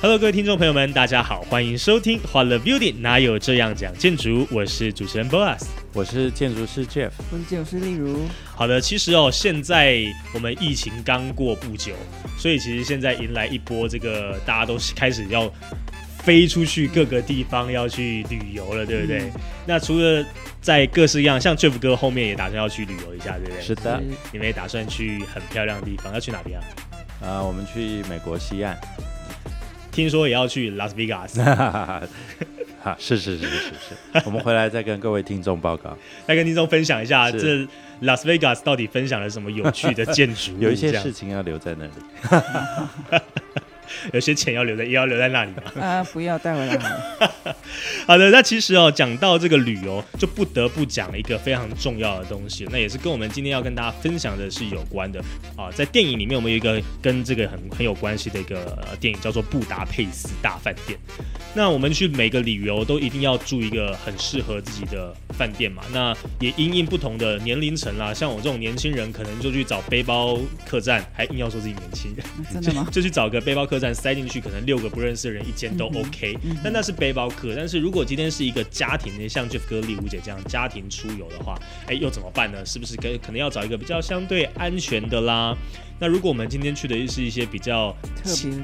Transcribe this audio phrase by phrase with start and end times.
[0.00, 4.46] Hello，各位听众朋友们，大家好，欢迎收听欢乐 Building，哪有这样讲建筑？
[4.48, 8.20] 我是主持人 Boas，我是建筑师 Jeff，我是建筑师例如。
[8.54, 11.94] 好的，其实哦，现在我们疫情刚过不久，
[12.38, 15.52] 所以其实现在迎来一波这个大家都开始要
[16.22, 19.32] 飞出去各个地方要去旅游了，对不对？
[19.66, 20.24] 那除了
[20.60, 23.60] 在各式各样，像 Jeff 哥后面也打算要去旅游一下，对不对？
[23.60, 26.64] 是的，你们也打算去很漂亮的地方，要去哪边啊？
[27.20, 28.78] 啊，我们去美国西岸。
[29.90, 37.66] 听说也要去拉斯维加斯， 哈，是是是是是，我们回来再跟各位听众报告， 再跟听众分享一下这
[38.00, 43.20] 拉斯维加斯到底分享了什么有趣的建筑， 有一些事情要留在那里。
[44.12, 46.02] 有些钱要留在，也要留在那里啊！
[46.12, 46.78] 不要带回来。
[48.06, 55.20] 好的，那其实哦，讲到这个旅游，就不得不讲一个非常重要的东西，那也是跟我们今天要跟大家分享的是有关的
[55.56, 55.70] 啊。
[55.74, 60.98] 在电影里面，我们有一个跟这个很很有关系的一个电影，叫做《布达佩斯大饭店》。
[61.54, 65.82] 那我们去每个旅游都一定要住一个很适合自己的饭店嘛。
[65.92, 72.14] 那也因应不同的年龄层啦，像我这种年轻人，可能就去找背包客栈，还硬要说自己年轻，
[72.52, 72.86] 真的吗？
[72.92, 73.94] 就去找个背包客栈。
[73.98, 77.54] 塞进去可能六个不认识的人一间都 OK，但那是背包客。
[77.56, 82.64] 但是如果今天是一个家庭，像 Jeff 哥、丽吴姐这样家庭出游的话，哎，又怎么办呢？
[82.64, 85.56] 是不是跟可能要找一个比较相对安全的啦？
[85.98, 87.92] 那如果我们今天去的是一些比较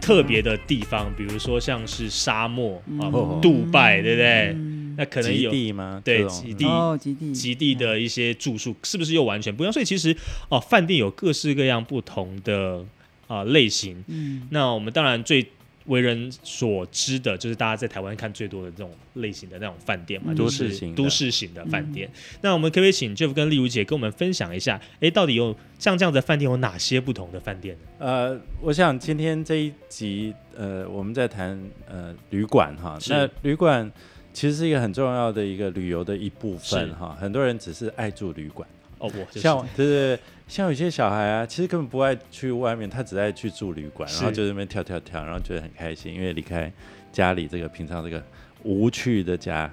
[0.01, 3.11] 特别的地方，比如说像是沙漠啊、
[3.42, 4.57] 杜拜，对不对？
[4.97, 6.01] 那可能有地吗？
[6.05, 6.64] 对，极地、
[7.01, 9.73] 极地、极地的一些住宿，是不是又完全不一样？
[9.73, 10.17] 所以其实
[10.48, 12.85] 哦，饭店有各式各样不同的。
[13.34, 15.46] 啊，类型，嗯，那我们当然最
[15.86, 22.08] 为人所知的就是大家在台湾看最多的这种类型的那种饭店嘛，都市型都市型的饭店。
[22.40, 27.80] 那我们可不可以请 Jeff 跟丽如姐跟我们分享一下，哎，到底有像这样的饭店有哪些不同的饭店呢？
[27.98, 33.92] 呃，我想今天这一集，呃，我们在谈呃旅馆哈，那旅馆
[34.33, 38.67] 其实是一个很重要的一个旅游的一部分哈，很多人只是爱住旅馆。
[38.98, 46.72] 哦不，像对对，像有些小孩啊，其实根本不爱去外面，他只爱去住旅馆，然后就在那边跳跳跳，然后觉得很开心，因为离开
[47.12, 48.22] 家里这个平常这个
[48.62, 49.70] 无趣的家，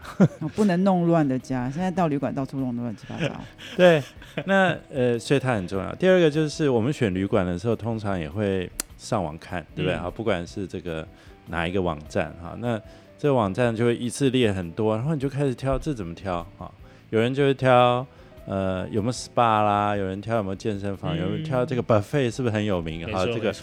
[0.56, 3.30] 不能弄乱的家，现在到旅馆到处弄得乱七八糟。
[3.78, 4.04] 对，
[4.46, 5.94] 那呃，所以它很重要。
[5.96, 9.94] 第二个就是我们选旅馆的时候，通常也会上网看，对不对？
[9.94, 11.08] 啊，不管是这个
[11.48, 12.78] 哪一个网站哈，那
[13.18, 16.70] 这个网站就会一次列很多，然后你就开始挑，这怎么挑啊？
[17.12, 18.06] 有人就会挑。
[18.48, 19.96] 呃，有没有 SPA 啦？
[19.96, 21.16] 有人挑有没有健身房？
[21.16, 23.08] 有人挑这个 buffet 是不是很有名？
[23.12, 23.54] 好，这个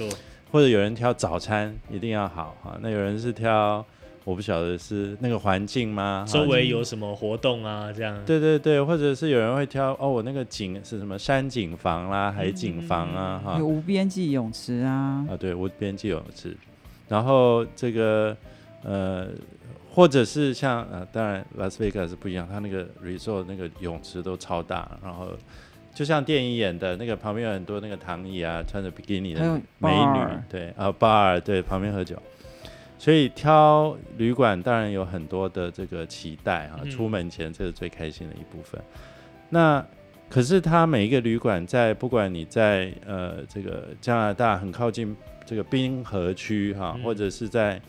[0.50, 2.78] 或者有人挑早餐一定要好哈。
[2.80, 3.84] 那有人是挑，
[4.24, 6.24] 我不晓得是那个环境吗？
[6.28, 7.92] 周围有什么活动啊？
[7.92, 8.16] 这样？
[8.24, 13.42] 对对对，或者是有人会挑哦，我那个景是什么山景房啦、海景房啊？
[13.44, 15.26] 哈，有无边际泳池啊？
[15.28, 16.56] 啊，对，无边际泳池。
[17.08, 18.36] 然后这个
[18.84, 19.26] 呃。
[19.98, 25.36] 或者是像呃，当然拉斯维加斯不一样，它那个 resort 那个泳池都超大，然后
[25.92, 32.16] 就像电影演的那个旁边有很多那个躺椅啊，穿着比基尼的美女，对啊，bar 对旁边喝酒，
[32.96, 38.80] 所以挑旅馆当然有很多的这个期待啊，出门前这是最开心的一部分。
[39.50, 39.84] 那
[40.30, 47.82] 可是它每一个旅馆在不管你在呃这个加拿大很靠近这个滨河区哈，或者是在。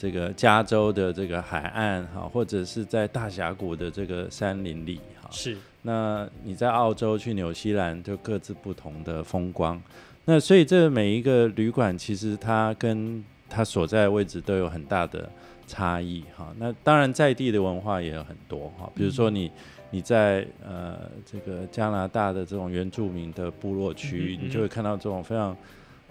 [0.00, 5.54] 这个加州的这个海岸哈，或者是在大峡谷的这个山林里哈，是。
[5.82, 9.78] 那你在澳洲去纽西兰就各自不同的风光。
[10.24, 15.30] 那所以这每一个旅馆其实它跟它所在位置都有很大的
[15.66, 16.50] 差异哈。
[16.56, 19.50] 那当然在地的文化也有很多哈，比如说你
[19.90, 20.96] 你在呃
[21.30, 25.54] 这个加拿大的这种原住民的部落区，你就会看到这种非常。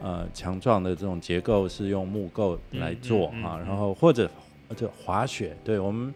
[0.02, 4.30] 呃，强壮的这种结构是用木构来做啊，然后或者
[4.76, 6.14] 就滑雪，对我们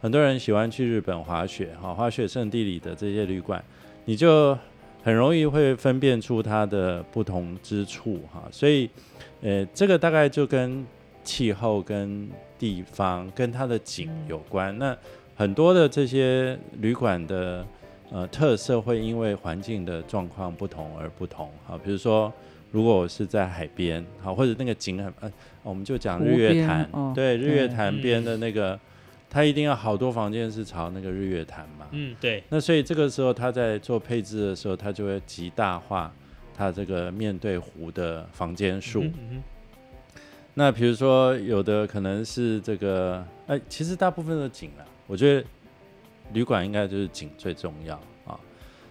[0.00, 3.62] 很多人喜欢去日本滑雪哈，滑雪圣地里的这些旅馆，
[4.04, 4.56] 你就
[5.02, 8.88] 很容易会分辨出它的不同之处哈，所以
[9.42, 10.84] 呃，这个大概就跟
[11.22, 12.28] 气候、跟
[12.58, 14.76] 地方、跟它的景有关。
[14.78, 14.96] 那
[15.34, 17.66] 很多的这些旅馆的
[18.10, 21.50] 呃特色会因为环境的状况不同而不同。
[21.66, 22.32] 哈，比如说
[22.76, 25.32] 如果我是在海边，好，或者那个景很呃，
[25.62, 28.78] 我们就讲日月潭，哦对，日月潭边的那个，
[29.30, 31.86] 它一定要好多房间是朝那个日月潭嘛。
[31.92, 36.12] 嗯，对，那所以这个时候他在做配置的时候，他就会极大化
[36.54, 39.04] 他这个面对湖的房间数。
[39.04, 39.42] 嗯嗯
[40.52, 45.42] 那比如说有的可能是这个，哎，其实大部分的景啊，我觉得
[46.34, 48.38] 旅馆应该就是景最重要啊。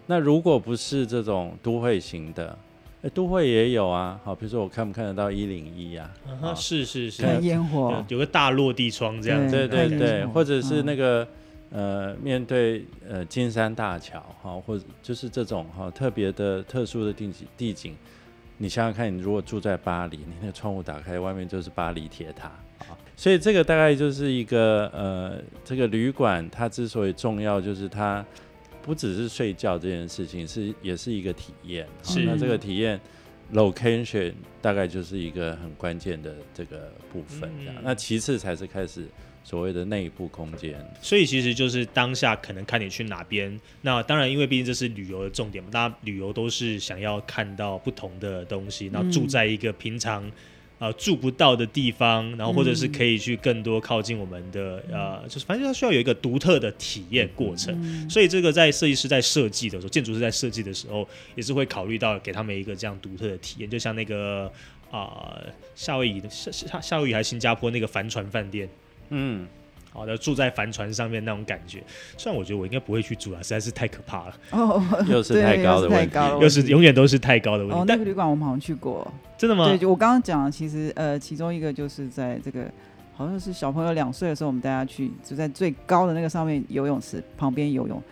[0.07, 2.57] 那如果不是这种都会型的，
[3.05, 4.19] 哎，都会也有啊。
[4.23, 6.09] 好，比如说我看不看得到一零一啊？
[6.55, 11.27] 是是是，看烟火有，有个大落地窗这样子，对对对，或者是嗯那个、
[11.69, 17.95] 呃，面对呃金山大桥哈，或者就是这种哈特别的特殊的地景地景，
[18.57, 22.47] 你想想看，你如果住在巴黎，你那个窗户打开，外面就是巴黎铁塔
[22.79, 28.25] 啊，所以这个大概就是一个呃，这个旅馆它之所以重要，就是它
[28.85, 31.83] 不只是睡觉这件事情，是也是一个体验。
[31.85, 33.01] 啊是那这个体验
[33.51, 37.75] location 大概就是一个很关键的这个部分，这样。
[37.77, 39.07] 嗯那其次才是开始
[39.43, 40.79] 所谓的内部空间。
[41.01, 43.59] 所以其实就是当下可能看你去哪边。
[43.81, 50.31] 那当然，因为毕竟这是旅游的重点嘛，大家旅游都是想要看到不同的东西，然后住在一个平常。
[50.77, 57.73] 呃，住不到的地方，然后或者是可以去更多靠近我们的、呃，就是反正它需要有一个独特的体验过程。
[57.81, 58.09] 嗯。
[58.09, 64.51] 所以这个在设计师在设计的时候，建筑师在设计的时候，也是会考虑到给他们一个这样独特的体验，就像那个
[64.91, 65.41] 啊、
[65.75, 68.69] 夏威夷的夏夏夏威夷还是新加坡那个帆船饭店，
[69.09, 69.47] 嗯，
[69.95, 71.81] 好的住在帆船上面那种感觉。
[72.17, 77.81] 虽然我觉得我应该不会去住啊，实在是太可怕了，哦， 又是太高的问题又是永远都是太高的问题。
[77.81, 79.65] 哦，那个旅馆我们好像去过，真的吗？
[79.69, 82.65] 对，就我刚刚讲的，其实呃，其中一个就是在这个
[83.15, 88.03] 好像是小朋友两岁的时候，我们带他去，就在最高的那个上面游泳池旁边游泳。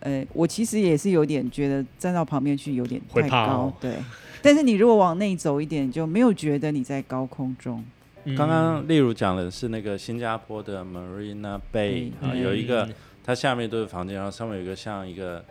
[0.00, 3.94] 呃，我其实也是有点觉得站到旁边去有点太高，对。
[4.42, 7.82] 但是你如果往内走一点，就没有觉得你在高空中。
[8.24, 12.88] 嗯刚刚例如讲的是那个新加坡的 Marina Bay 嗯啊，有一个
[13.24, 15.44] 它下面都是房间，然后上面有一个像一个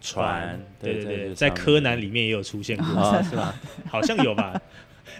[0.00, 3.54] 船，对对对，在柯南里面也有出现过，啊， 是吧？
[3.88, 4.60] 好像有吧？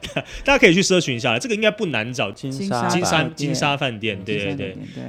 [0.44, 2.30] 大家可以去搜寻一下，这个应该不难找。
[2.30, 5.04] 金金沙金沙金沙饭店，对对对对。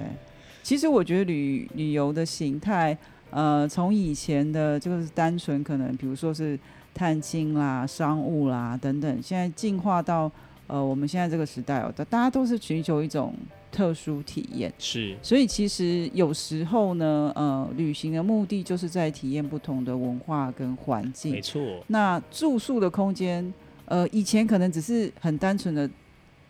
[0.63, 2.97] 其实我觉得旅旅游的形态，
[3.29, 6.57] 呃，从以前的就是单纯可能，比如说是
[6.93, 10.31] 探亲啦、商务啦等等，现在进化到
[10.69, 13.33] 呃我们现在这个时代哦，大大家都是寻求一种
[13.71, 14.71] 特殊体验。
[14.79, 21.41] 是所以其实有时候呢，呃，旅行的目的就是在体验不同的文化跟环境没。
[21.41, 23.53] 错，那住宿的空间，
[23.85, 25.89] 呃，以前可能只是很单纯的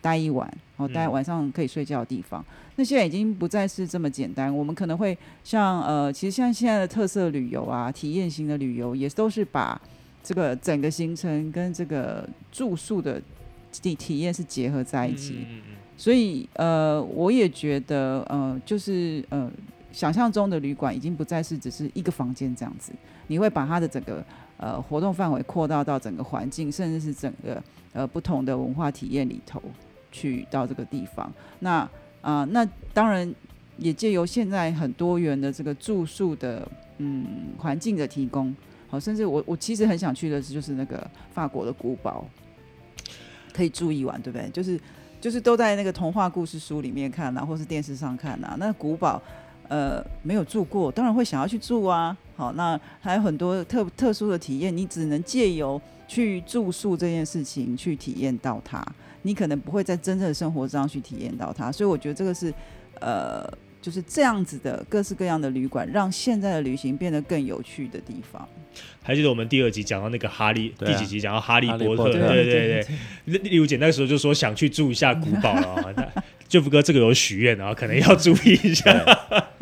[0.00, 0.46] 待一晚，
[0.76, 2.44] 哦，待嗯晚上可以睡觉的地方。
[2.76, 9.78] 那现在已经不再是这么简单，我们可能会像呃，其实像现在的特色旅游啊，体验型的旅游，也都是把
[10.22, 13.20] 这个整个行程跟这个住宿的
[13.70, 15.34] 体体验是结合在一起。
[15.40, 19.50] 嗯嗯嗯所以呃，我也觉得呃，就是呃，
[19.92, 22.90] 想象中的旅馆已经不再是只是一个房间这样子，
[23.26, 24.24] 你会把它的整个
[24.56, 27.62] 呃活动范围扩大到整个环境，甚至是整个
[27.92, 29.62] 呃不同的文化体验里头
[30.10, 31.30] 去到这个地方。
[31.58, 31.86] 那
[32.22, 33.30] 啊、那当然
[33.76, 37.26] 也借由现在很多元的这个住宿的嗯
[37.58, 38.54] 环境的提供，
[38.88, 42.24] 好，甚至我我其实很想去的是就是那个法国的古堡，
[43.52, 44.48] 可以住一晚，对不对？
[44.50, 44.80] 就是
[45.20, 48.56] 就是都在那个童话故事书里面看啊，或是电视上看啊。
[48.58, 49.20] 那古堡，
[49.68, 52.16] 呃，没有住过，当然会想要去住啊。
[52.36, 58.82] 好，那还有很多特特殊的体验，你只能借由去住宿这件事情去体验到它，
[59.22, 61.70] 你可能不会在真正的生活上去体验到它。
[61.70, 62.52] 所以我觉得这个是，
[63.00, 63.46] 呃，
[63.80, 68.46] 就是这样子的各式各样的旅馆，让现在的旅行变得更有趣的地方。
[69.02, 72.86] 还记得我们第二集讲到那个哈利，啊第几集讲到哈利波特，波特对对对。
[73.24, 79.04] 例 例如姐那个时候就说想去住一下古堡了啊， 那舅父哥这个有许愿啊，可能要注意一下。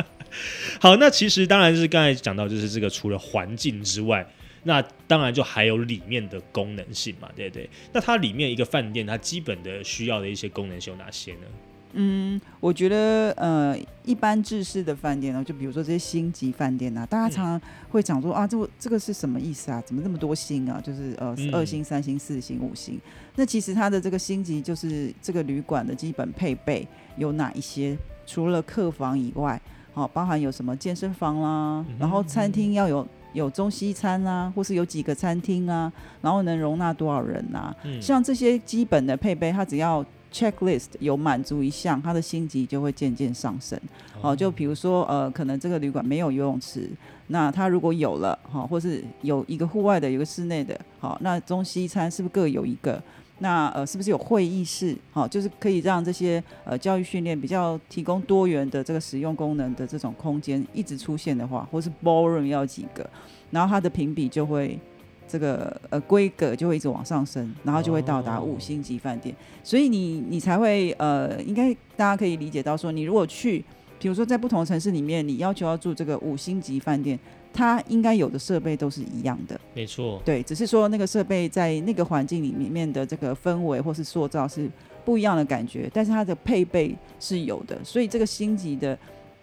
[0.81, 4.27] 好，那其实当然是刚才讲到，就是这个除了环境之外，
[4.65, 7.71] 那当然就还有里面的功能性嘛，对不对？
[7.93, 11.47] 那它里面一个饭店，它基本的需要的一些功能性有哪些呢？
[11.93, 19.83] 嗯，我觉得呃，一般制式的饭店呢，就比如说这些星级饭店啊，大家常常会讲说、啊，这个这个是什么意思啊？
[19.87, 20.81] 怎么那么多星啊？
[20.85, 23.01] 就是呃，嗯二星、三星、四星、五星。
[23.37, 27.97] 那其实它的这个星级就是这个旅馆的基本配备有哪一些？
[28.27, 29.59] 除了客房以外，
[29.95, 35.91] 好、包含有什么健身房啦，嗯然后餐厅要有有中西餐啊，或是有几个餐厅啊，
[36.21, 37.75] 然后能容纳多少人啊？
[37.85, 43.79] 嗯，像这些基本的配备，它只要 checklist 有满足一项，他的星级就会渐渐上升。
[44.21, 46.91] 哦，就比如说呃，可能这个旅馆没有游泳池，
[47.29, 53.03] 那他如果有了，哈，或是有一个户外的，有个室内的，好，那中西餐是不是各有一个？
[53.41, 54.97] 那呃，是不是有会议室？
[55.13, 63.09] 好，就是可以让这些呃教育训练比较提供多元的这个使用功能的这种空间一直出现的话，或是 ballroom 要几个，
[63.53, 64.77] 然后它的评比就会
[65.29, 69.35] 这个呃规格就会一直往上升，然后就会到达五星级饭店。
[69.63, 73.65] 所以你你才会呃，应该大家可以理解到说，你如果去，
[73.99, 77.19] 比如说在不同城市里面，你要求要住这个五星级饭店。
[77.51, 84.71] 它应该有的设备都是一样的，没错，对，只是说那个设备在那个环境里面的这个氛围或是塑造是
[85.03, 88.97] 不一样的感觉，但是它的配备是有的，所以这个星级的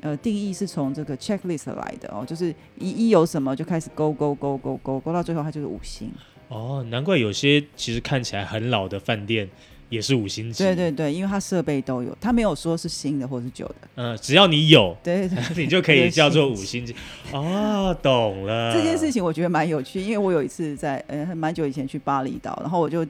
[0.06, 6.12] 呃定义是从这个 checklist 来的哦，就是一一有什么就开始勾勾勾勾勾勾到最后它就是五星。
[6.48, 9.50] 哦，难怪有些其实看起来很老的饭店。
[9.88, 16.94] 也是五星级，对对对，因为它设备都有，它没有说是新的或是旧的，嗯，只要你有，对对， 你就可以叫做五星级。
[17.32, 18.74] 哦，懂了。
[18.74, 23.06] 这件事情我觉得蛮有趣，因为我有一次在呃蛮久以前去巴厘岛，然后我就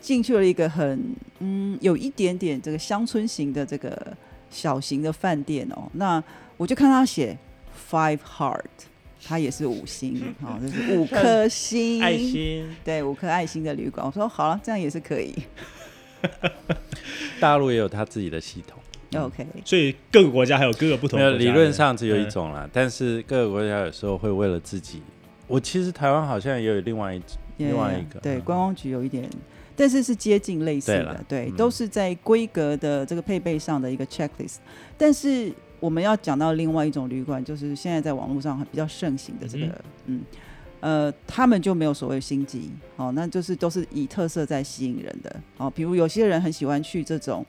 [0.00, 1.04] 进去了一个很
[1.40, 4.16] 嗯有一点点这个乡村型的这个
[4.50, 6.22] 小型的饭店哦，那
[6.56, 7.38] 我就看他写
[7.90, 8.64] Five Heart，
[9.24, 14.06] 它也是五星， 哦，就是五颗星，爱心，对，五颗爱心的旅馆。
[14.06, 15.34] 我说好了，这样也是可以。
[17.40, 18.78] 大陆也有他自己的系统
[19.22, 19.46] ，OK。
[19.64, 21.18] 所以各个国家还有各个不同。
[21.18, 25.00] 的理论上只有一种啦，但是各个国家有时候会为了自己。
[25.46, 27.22] 我其实台湾好像也有另外一
[27.56, 29.28] 另外一个，对，观光局有一点，
[29.80, 34.56] 但是是接近类似的，对，都是在规格的这个配备上的一个 checklist。
[34.98, 40.20] 但是我们要讲到另外一种旅馆，就是现在在网络上比较盛行的这个，嗯。
[40.80, 47.44] 呃，他们就没有所谓星级，哦，那就是都是以特色在吸引人的，哦，比如有些人很喜欢去这种，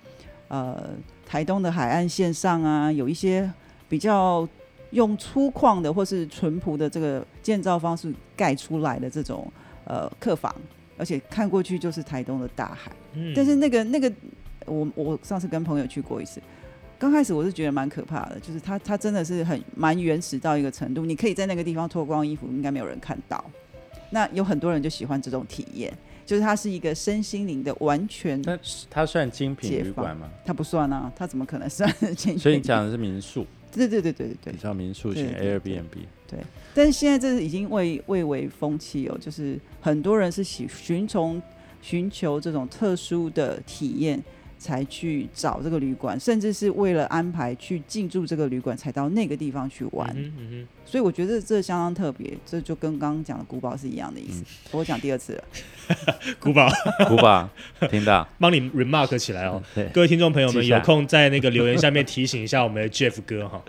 [0.49, 0.89] 呃，
[1.25, 3.49] 台东的海岸线上啊，有一些
[3.87, 4.45] 比较
[4.89, 9.49] 用粗犷的或是淳朴的这个建造方式盖出来的这种
[9.85, 10.53] 呃客房，
[11.01, 14.13] 而且看过去就是台东的大海，嗯，但是那个那个，
[14.67, 16.39] 我我上次跟朋友去过一次。
[16.99, 23.43] 刚开始我是觉得蛮可怕的，就是它它真的是很蛮原始到一个程度，你可以在那个地方脱光衣服，应该没有人看到。
[24.11, 25.91] 那有很多人就喜欢这种体验，
[26.23, 28.39] 就是它是一个身心灵的完全。
[28.43, 28.55] 那
[28.87, 30.29] 它算精品旅馆吗？
[30.45, 32.37] 它不算啊，它怎么可能算 精品？
[32.37, 33.47] 所以你讲的是民宿？
[33.71, 36.05] 对对对对对对，比较民宿型 Airbnb。
[36.31, 36.39] 对，
[36.73, 41.39] 但是现在这是已经未未为风气哦，就是很多人是喜寻从
[41.81, 44.23] 寻求这种特殊的体验。
[44.61, 50.31] 才去找这个旅馆，甚至是为了安排去进驻这个旅馆，才到那个地方去玩。
[50.85, 54.43] 所以我觉得这相当特别，这就跟刚刚讲的古堡是一样的意思。
[54.69, 55.43] 我讲第二次了，
[56.39, 56.69] 古堡，
[57.09, 57.49] 古堡，
[57.89, 59.63] 听到，帮你 remark 起来哦。
[59.91, 63.63] 各位听众朋友们，有空在那个留言下面提醒一下我们的 Jeff 哥哈。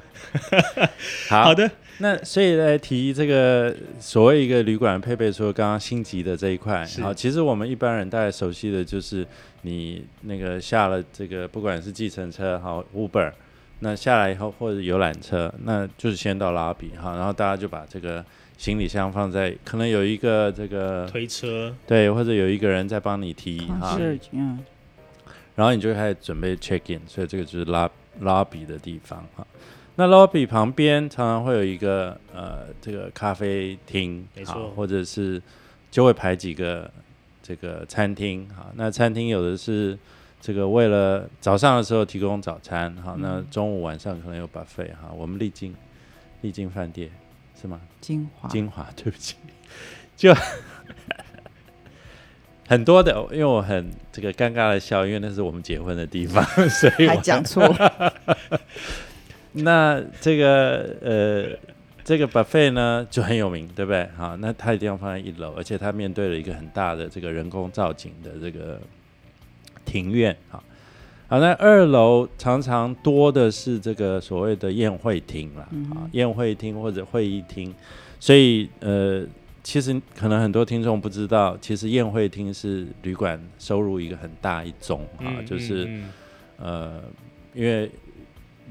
[1.31, 1.71] 好的。
[1.99, 9.25] 那所以来提这个所谓一个旅馆配备，说刚刚星级的这一块，好，其实我们一般人大概熟悉的就是
[9.63, 13.33] 你那个下了这个不管是计程车好 Uber，
[13.81, 18.25] 那下来以后或者游览车，那就是先到拉比哈，然后大家就把这个
[18.57, 23.99] 行李箱放在，可能有一个这个推车，对，或者有一个人在帮你提哈，
[24.31, 24.59] 嗯，
[25.57, 27.91] 然后你就开始准备 check in，所以这个就是拉
[28.21, 29.47] 拉比的地方哈。
[29.97, 35.41] 那 lobby 旁边常常会有一个呃，这个咖啡厅，没错，或者是
[35.91, 36.91] 就会排几个
[37.53, 38.73] 这个餐厅哈。
[38.77, 39.99] 那餐厅有的是
[40.41, 45.13] 这个为了早上的时候提供早餐哈，那中午晚上可能有 buffet 哈。
[45.15, 45.75] 我们丽晶
[46.41, 47.11] 丽晶饭店
[47.61, 47.81] 是吗？
[48.01, 49.37] 金华金华， 对不起，
[50.17, 50.35] 就
[52.67, 57.63] 很多的，因为我很这个尴尬的笑，因为那是我们结婚的地方， 所以还讲错。
[59.53, 61.72] 那这个呃，
[62.05, 64.09] 这个 buffet 呢就很有名，对不对？
[64.17, 68.81] 好，那它一定要放在一楼，而且它面对了一个很大的这个人工造景的这个
[69.85, 70.63] 庭院，好，
[71.29, 75.63] 好，那二楼常常多的是这个所谓的宴会厅了，
[75.95, 77.73] 啊，宴会厅或者会议厅，
[78.19, 79.25] 所以呃，
[79.63, 86.01] 其实可能很多听众不知道，其实宴会厅是旅馆收入一个很大一种啊，就是
[86.57, 87.01] 呃，
[87.55, 87.89] 因为。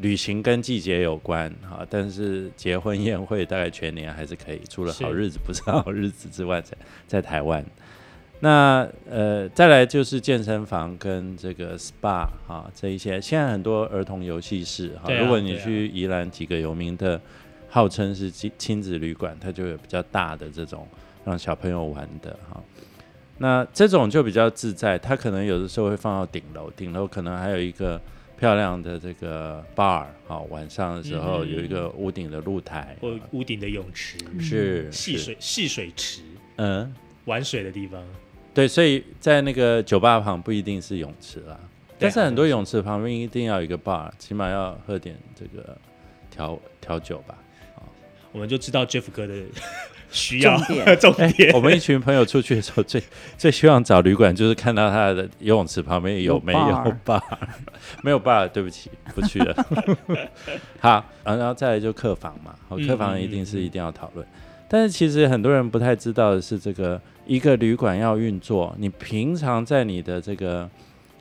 [0.01, 6.75] 旅行跟季节有关哈，但是结婚宴会大概全年还是可以，除了好日子不是好日子之外，在
[7.07, 7.63] 在台湾。
[8.43, 17.21] 那呃，再来就是健身房跟这个 SPA 哈，这一些现在很多儿童游戏室哈，如果你去宜兰几个有名的，
[17.69, 20.87] 号称是亲亲子旅馆，它就有比较大的这种
[21.23, 22.59] 让小朋友玩的哈。
[23.37, 28.01] 那这种就比较自在，它可能有的时候会放到顶楼，顶楼可能还有一个
[28.41, 31.53] 漂亮的这个 bar，好，晚上的时候嗯。
[31.53, 34.91] 有一个屋顶的露台，或屋顶的泳池、是是。
[34.91, 36.23] 戏水戏水池、
[36.55, 36.91] 嗯，
[37.25, 38.03] 玩水的地方。
[38.51, 41.55] 对，所以在那个酒吧旁不一定是泳池啦，
[41.89, 45.77] 对但是很多泳池旁边一定要有一个 bar，起码要喝点这个
[46.31, 47.37] 调调酒吧。
[48.31, 49.35] 我们就知道 Jeff 哥的
[50.11, 51.51] 需要重点 重哎、点。
[51.53, 53.01] 我们一群朋友出去的时候，最
[53.37, 57.21] 最希望找旅馆，就是看到他的游泳池旁边有没有有 bar bar，
[58.03, 59.55] 没有 bar，对不起，不去了。
[60.79, 60.91] 好，
[61.23, 64.25] 啊然后再来就客房嘛，好，嗯客房一定是一定要讨论。
[64.67, 70.69] 但是其实很多人不太知道的是，这个一个旅馆要运作，你平常在你的这个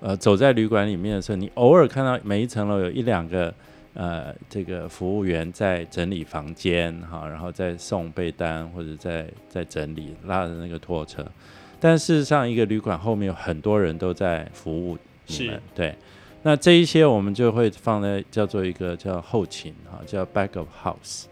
[0.01, 3.53] 呃走在旅馆里面的时候，你偶尔看到每一层楼有一两个
[3.95, 11.25] 呃这个服务员在整理房间哈，然后再送被单或者在在整理拉着那个拖车，
[11.81, 15.95] 但事实上一个旅馆后面有很多人都在服务你们，对。
[16.43, 21.25] 那这一些我们就会放在叫做一个叫后勤哈，叫 back of house。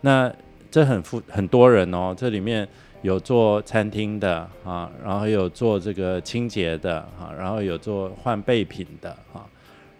[0.00, 0.32] 那
[0.68, 2.66] 这很复很多人哦，这里面
[3.02, 9.46] 有做餐厅的啊，然后有做这个清洁的哈，然后有做换备品的啊，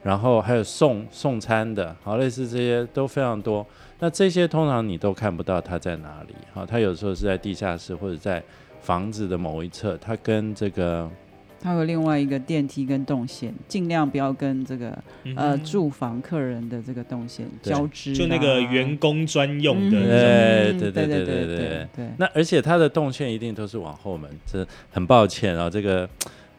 [0.08, 3.66] 然后还有送送餐的，好，类似这些都非常多。
[3.98, 8.42] 那这些通常你都看不到它在哪里，好，它有时候是在地下室或者在
[8.80, 9.98] 房子的某一侧。
[9.98, 11.10] 它跟这个，
[11.60, 14.98] 它有另外一个电梯跟动线，尽量不要跟这个
[15.36, 18.16] 呃住房客人的这个动线交织。
[18.16, 22.08] 就那个员工专用的，对对对对对对对。
[22.16, 26.08] 那而且它的动线一定都是往后门，这很抱歉啊，这个。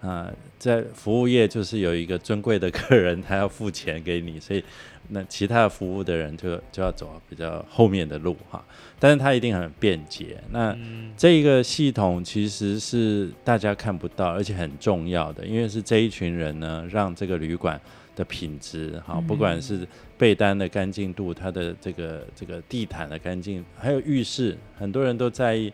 [0.01, 4.63] 啊、在服务业就是有一个尊贵的客人，他要付钱给你，所以
[5.09, 8.63] 那其他的服务的人就就要走比较后面的路哈。
[8.97, 10.37] 但是他一定很便捷。
[10.51, 17.79] 那嗯这一个系统其实是大家看不到，而且很重要的，因为是这一群人呢，让这个旅馆
[18.15, 19.85] 的品质，哈，不管是
[20.17, 25.73] 被单的干净度，它的这个这个地毯的干净，还有浴室，很多人都在意。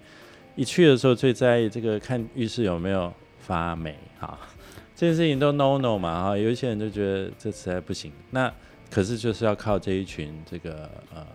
[0.55, 3.13] 一去的时候最在意这个看浴室有没有
[3.46, 4.40] 发霉，哈，
[4.96, 8.12] 这件事情都 no no 嘛，哈，有一些人就觉得这实在不行。
[8.32, 8.52] 那
[8.89, 11.26] 可是就是要靠这一群这个呃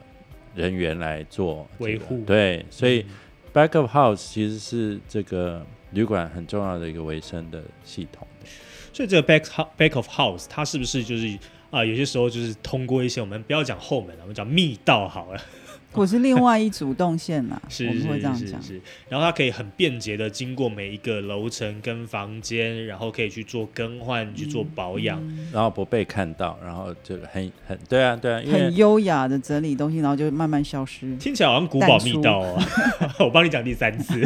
[0.55, 3.01] 人员来做这个维护对，所以。
[3.01, 3.07] 嗯
[3.53, 8.25] back of house 其实是这个旅馆很重要的一个维生的系统。
[8.93, 9.43] 所以这个 back
[9.77, 11.37] back of house，它是不是就是
[11.73, 15.41] 啊、有些时候就是通过一些我们不要讲后门了，我们讲密道好了，
[15.93, 18.63] 或是另外一组动线啦， 是我们会这样讲。
[18.63, 25.21] 是是是，然后它可以很便捷的经过每一个楼层跟房间，然后可以去做更换、去做保养。
[25.53, 31.17] 然后不被看到，然后就很很对啊对啊，因为很优雅的整理东西，然后就慢慢消失。
[31.17, 32.63] 听起来好像古堡密道哦，
[33.21, 34.21] 我帮你讲第三次。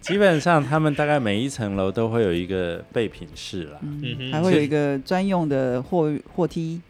[0.00, 6.80] 基本上他们大概每一层楼都会有一个备品室啦，嗯哼还会有一个专用的货货梯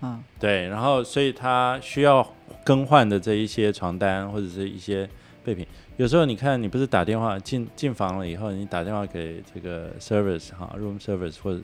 [0.00, 2.26] 啊，对，然后所以他需要
[2.64, 5.08] 更换的这一些床单或者是一些
[5.44, 11.60] 备品，有时候你看你不是打电话进进房了以后，你打电话给这个 service 哈 room service 或者。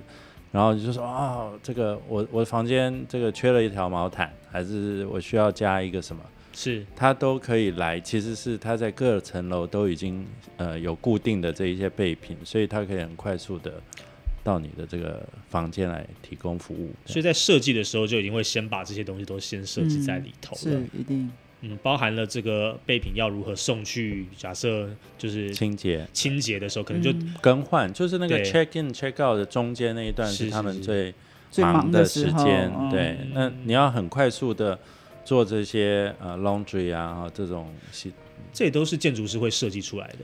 [0.51, 6.23] 然后你就说哦，这个我我的房间这个缺了一条毛毯，还是我需要加一个什么？
[6.55, 13.75] 是他都可以来，其实是他在各层楼都已经呃有固定的这一些备品，所以它可以很快速的
[14.43, 16.91] 到你的这个房间来提供服务。
[17.07, 20.61] 所以在设计的时候就已经会先把这些东西都先设计在里头了。
[20.61, 31.13] 是一定嗯，包含了这个备品要如何送去，假设就是清洁清洁的时候，可能就、嗯更换，就是那个 check in check out 的中间那一段是是他们最
[31.51, 32.73] 最忙的时间。
[32.79, 34.79] 嗯对，那你要很快速的
[35.25, 38.13] 做这些呃 laundry 啊这种洗
[38.53, 40.19] 这也都是建筑师会设计出来的。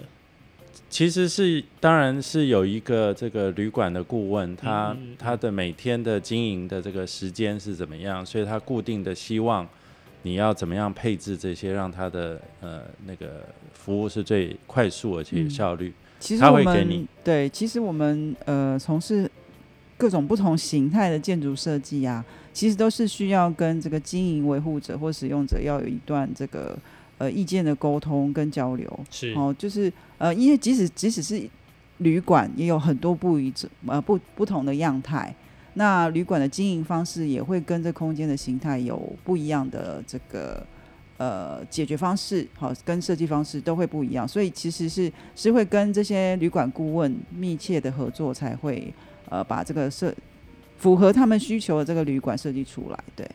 [0.94, 9.66] 其实是，当然是有一个这个旅馆的顾问，他、他的每天的经营的这个时间是怎么样，所以他固定的希望
[10.22, 15.92] 你要怎么样配置这些，让他的呃那个服务是最快速而且有嗯效率。
[16.20, 19.28] 其实他我们会给你对，其实我们呃从事
[19.96, 26.78] 各种不同形态的建筑设计啊，其实都是需要跟这个经营维护者或使用者要有一段这个
[27.18, 29.00] 呃意见的沟通跟交流。
[29.10, 31.48] 是哦，就是呃，因为即使即使是
[31.98, 35.34] 旅馆，也有很多不一致呃不不同的样态。
[35.74, 40.64] 那旅馆的经营方式也会跟这空间的形态有不一样的这个
[41.16, 44.26] 呃解决方式，好、跟设计方式都会不一样。
[44.26, 48.94] 所以其实是是会跟这些旅馆顾问密切的合作，才会
[49.28, 50.14] 呃把这个设
[50.78, 53.04] 符合他们需求的这个旅馆设计出来。
[53.16, 53.28] 对，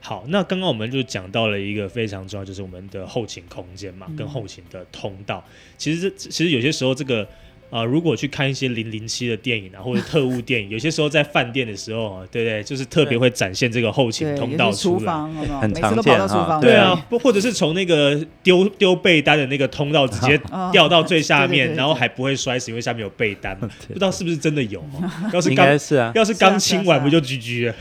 [0.00, 5.44] 好，那刚刚我们就讲到了一个非常重要，就是我们的后勤空间嘛，嗯跟后勤的通道。
[5.76, 7.28] 其实这其实有些时候这个
[7.70, 12.62] 呃，如果去看一些零零七的电影啊，或者特务电影，有些时候在饭店的时候啊， 对不对？
[12.62, 15.12] 就是特别会展现这个后勤，通道出来。
[15.60, 23.56] 很常见哈跑到厨房，对啊，不或者是从那个丢丢被单的那个通道直接哦掉到最下面， 然后还不会摔死，因为下面有被单。
[23.58, 25.30] 不知道是不是真的有哦？
[25.32, 27.74] 要是刚是啊，要是刚清完，不就 GG 了？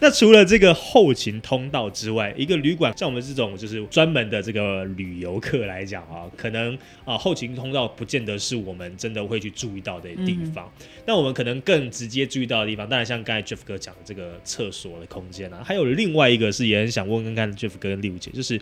[0.00, 10.70] 那除了这个后勤通道之外，一个旅馆像我们这种就是专门的这个旅游客来讲啊，可能啊后勤通道不见得是我们真的会去注意到的地方。
[11.06, 18.60] 那我们可能更直接注意到的地方，当然像刚才 Jeff 哥讲的这个厕所的空间啊，还有另外一个是也很想问问看 Jeff 哥跟丽茹姐，就是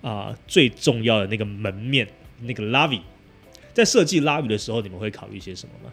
[0.00, 2.06] 啊、最重要的那个门面
[2.42, 3.00] 那个 lobby，
[3.74, 5.92] 在设计 lobby 的时候，你们会考虑些什么吗？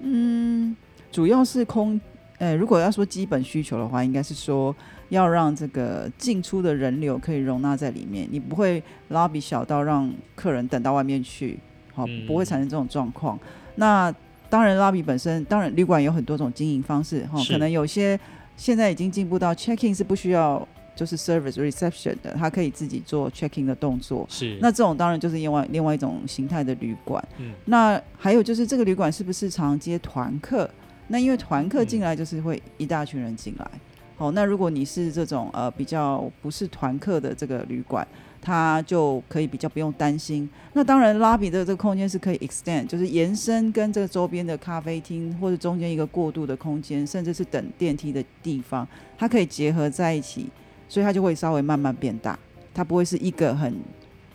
[0.00, 0.76] 嗯
[1.12, 2.00] 主要是空，
[2.38, 4.74] 呃，如果要说基本需求的话，应该是说
[5.08, 11.58] 要让这个进出的人流可以容纳在里面，你不会 lobby 小到让客人等到外面去，
[11.94, 13.38] 好、嗯不会产生这种状况。
[13.76, 14.12] 那
[14.48, 18.18] 当然，lobby 本身，当然旅馆有很多种经营方式，哈、是可能有些
[18.56, 24.24] 现在已经进步到 checking 是不需要就是 service reception 的，它可以自己做 checking 的动作。
[24.28, 27.22] 是那这种当然就是另外另外一种形态的旅馆。
[27.38, 30.70] 嗯那还有就是这个旅馆是不是常接团客？
[31.08, 33.66] 那因为团客进来就是会一大群人进来。
[34.16, 38.06] 好，那如果你是这种呃比较不是团客的这个旅馆，
[38.40, 40.48] 它就可以比较不用担心。
[40.72, 48.86] 那当然，拉比的这个空间是可以 extend，就是延伸跟这个周边的咖啡厅或者中间一个过渡的空间，甚至是等电梯的地方，
[49.18, 50.46] 它可以结合在一起，
[50.88, 52.38] 所以它就会稍微慢慢变大，
[52.72, 53.74] 它不会是一个很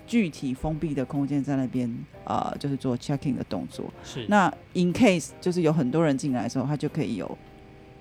[0.06, 1.90] 具体封闭的空间在那边
[2.26, 3.86] 呃，就是做 checking 的动作。
[4.04, 7.38] 是那 in case 就是有很多人进来的时候，它就可以有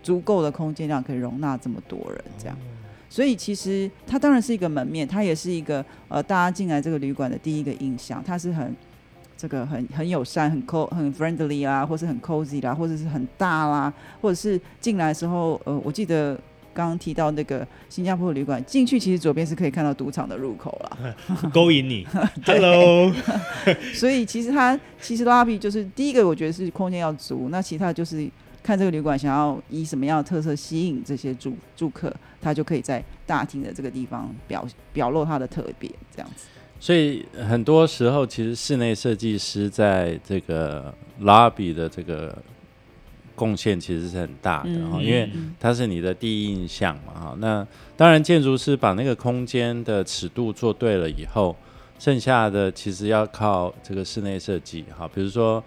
[0.09, 2.57] 足够的空间量可以容纳这么多人这样。
[3.11, 8.75] 所以其实它当然是一个门面，它也是一个呃大家进来这个旅馆的第一个印象，它是很
[9.37, 13.93] 这个很很友善、很 co 很 friendly 啦，或是很 cozy 啦，或者是很大啦，
[14.23, 16.35] 或者是进来的时候，呃，我记得
[16.73, 21.15] 刚刚提到那个新加坡的旅馆，进去其实左边是可以看到赌场的入口啦。
[21.53, 22.07] 勾引你，
[22.47, 23.13] Hello，
[23.95, 28.29] 所以其实它其实 lobby 就是第一个，我觉得是空间要足，那其他就是
[28.69, 36.49] 看这个旅馆想要以什么样的特色吸引这些住住客，他就可以在大厅的这个地方表表露他的特别，这样子。
[36.79, 42.37] 所以很多时候，其实室内设计师在这个 lobby 的这个
[43.35, 47.37] 贡献其实是很大的哈、嗯因为它是你的第一印象嘛哈。
[47.39, 51.57] 那当然，建筑师把那个空间的尺度做对了以后，
[51.99, 55.09] 剩下的其实要靠这个室内设计哈。
[55.15, 55.65] 比如说，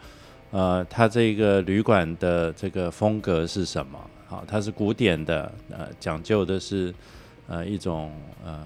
[0.52, 4.00] 呃，它这个旅馆的这个风格是什么？
[4.28, 6.94] 好，它是古典的，呃，讲究的是
[7.48, 8.12] 呃一种
[8.46, 8.66] 呃。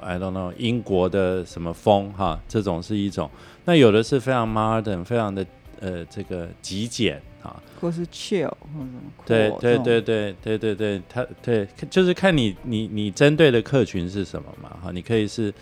[0.00, 3.30] I don't know，英国的什么风哈，这种是一种。
[3.64, 5.46] 那有的是非常 modern，非常的
[5.80, 7.62] 呃这个极简啊。
[7.80, 8.90] 或是 chill 或者
[9.24, 14.90] 对 core 对对对对对对，它对就是看你你你针对的客群是什么嘛哈。
[14.92, 15.54] 你可以是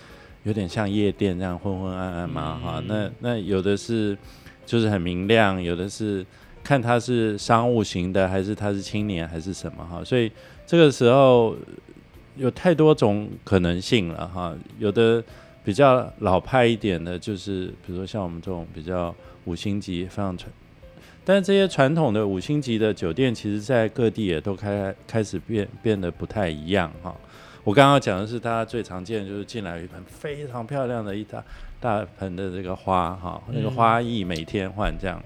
[0.42, 2.82] 有点像夜店这样昏昏暗暗嘛哈。
[2.86, 4.16] 那那有的是
[4.64, 6.24] 就是很明亮，有的是
[6.62, 10.02] 看它是商务型的，还是它是青年还是什么哈。
[10.04, 10.30] 所以
[10.66, 11.56] 这个时候
[12.36, 14.54] 有太多种可能性了哈。
[14.78, 15.22] 有的
[15.64, 20.50] 比较老派一点的，就是比如说像我们这种比较五星级非常传，
[21.24, 27.14] 但是这些传统的五星级的酒店，其实在各地也都开开始变变得不太一样哈。
[27.64, 31.42] 我刚刚讲的是大家最常见就是进来一盆非常漂亮的一大
[31.82, 33.72] 大盆的这个花哈，那个嗯。
[33.72, 35.20] 花艺每天换这样，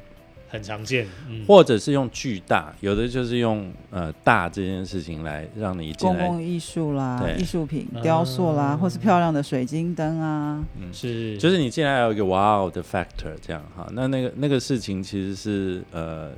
[0.48, 11.36] 很常见，嗯，或者是用巨大，有的就是用呃大这件事情来让你进来，公共艺术啦对、艺术品、雕塑啦，啊或是漂亮的水晶灯啊，嗯，是。
[11.36, 16.30] 就是你进来有一个哇哦的 factor 这样哈，那那个那个事情其实是呃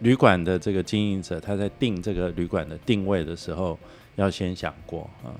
[0.00, 3.78] 旅馆的这个经营者他在定这个旅馆的定位的时候
[4.16, 5.32] 要先想过啊。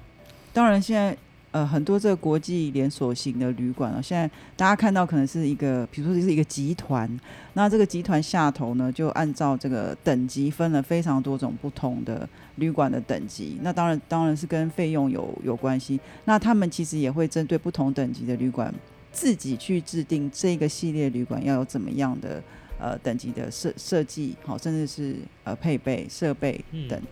[0.52, 1.16] 当然，现在
[1.58, 7.10] 呃很多这个国际连锁型的旅馆啊，现在大家看到可能是一个，比如说是一个集团，
[7.54, 13.58] 那这个集团下头呢，就按照这个等级分了非常多种不同的旅馆的等级。
[13.62, 15.98] 那当然当然是跟费用有有关系。
[16.26, 18.72] 那他们其实也会针对不同等级的旅馆，
[19.10, 22.40] 自己去制定这个系列旅馆要有怎么样的。
[22.80, 27.02] 呃，等级的设设计，好，甚至是呃配备设备等，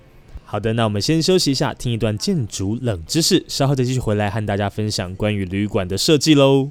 [0.49, 6.71] 好的，那我们先休息一下，听一段建筑冷知识，稍后再继续回来和大家分享关于旅馆的设计喽。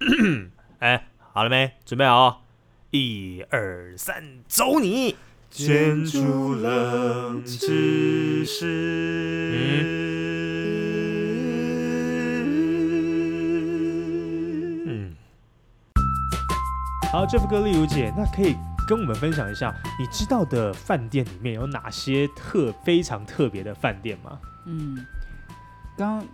[0.80, 1.70] 哎，好了没？
[1.86, 2.42] 准备好？
[2.90, 5.14] 一二三，走你！
[5.50, 8.66] 建筑冷知识。
[14.84, 15.14] 嗯，
[17.12, 18.56] 好，Jeff 哥、丽如姐，那可以
[18.86, 24.38] 跟我们分享一下，你知道的饭店里面有哪些特非常特别的饭店吗？
[24.66, 25.04] 嗯，
[25.96, 26.26] 刚刚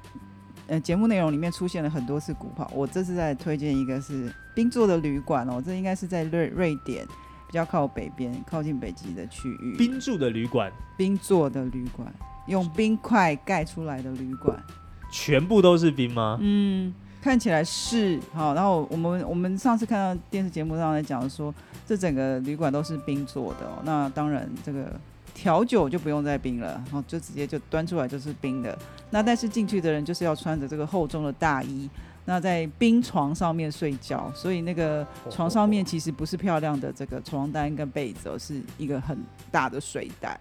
[0.67, 7.07] 呃节目内容里面出现了很多次古堡，我这次在推荐一个是冰做的旅馆哦，这应该是在瑞瑞典
[7.47, 9.77] 比较靠北边、靠近北极的区域。
[9.77, 12.13] 冰住的旅馆，冰做的旅馆，
[12.47, 14.63] 用冰块盖出来的旅馆。
[15.11, 16.39] 全部都是冰吗？
[16.41, 18.55] 嗯，看起来是好。
[18.55, 21.55] 然后我们我们上次看到电视节目上在讲说，
[21.87, 23.69] 这整个旅馆都是冰做的。
[23.85, 24.93] 那当然这个
[25.35, 28.77] 调酒就不用再冰了，然后就直接就端出来就是冰的。
[29.11, 31.89] 那但是进去的人就是要穿着这个厚重的大衣，
[32.25, 39.17] 那在冰床上面睡觉，所以那个床上面其实不是漂亮的这个床单跟被子，而是一个很
[39.51, 40.39] 大的睡袋。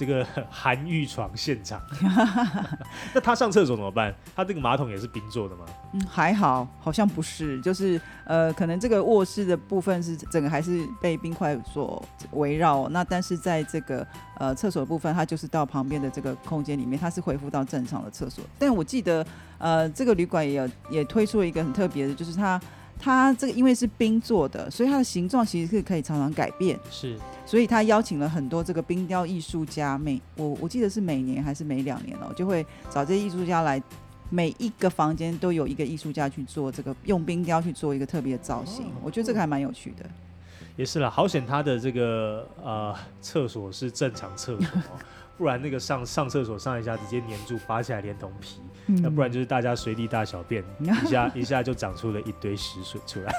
[0.00, 1.78] 这个 韩浴床现场，
[3.12, 4.14] 那他上厕所怎么办？
[4.34, 5.66] 他这个马桶也是冰做的吗？
[5.92, 12.88] 嗯，还好，好像不是，就是呃，可能这个卧室的部分是整个还是被冰块所围绕。
[12.88, 14.06] 那但是在这个
[14.38, 18.42] 呃厕所部分，它就是到旁边的这个空间里面，它是恢复到正常的厕所。
[18.58, 19.26] 但我记得
[19.58, 22.58] 呃，这个旅馆也有也推出了一个很特别的，就是它。
[23.00, 26.78] 它这个因为是冰做的，所以它的形状其实是可以常常改变。
[26.90, 33.82] 是，所以他邀请了很多这个冰雕艺术家，每我我记得是每年还是每两年哦，就会找这些艺术家来，
[34.28, 38.86] 每一个房间都有一个艺术家去做这个用冰雕去做一个特别的造型。
[39.02, 40.04] 我觉得这个还蛮有趣的。
[40.76, 44.80] 也是啦，好险他的这个呃厕所是正常厕所，
[45.40, 48.60] 不然那个上上厕所上一下直接粘住，拔起来连同皮。
[49.02, 53.34] 那不然就是大家随地大小便， 一下一下就长出了一堆屎水出来。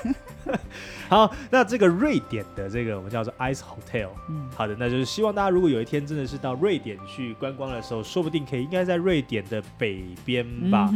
[1.07, 4.09] 好，那这个瑞典的这个我们叫做 Ice Hotel。
[4.29, 10.89] 嗯，好的，那就是希望大家如果有一天真的是到瑞典去观光的时候，说不定可以应该在瑞典的北边吧。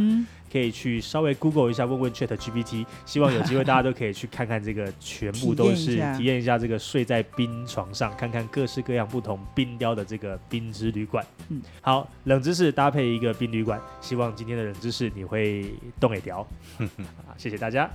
[0.56, 11.22] 可以去稍微 Google 一下，问问 Chat GPT，希望有机会大家都可以去看看这个，全部都是 体验一下这个睡在冰床上，看看各式各样不同冰雕的这个冰之旅馆。
[11.50, 15.66] 嗯，好，冷知识搭配一个冰旅馆，希望今天的冷知识你会
[16.00, 16.38] 动一雕。
[16.78, 17.90] 好，谢谢大家。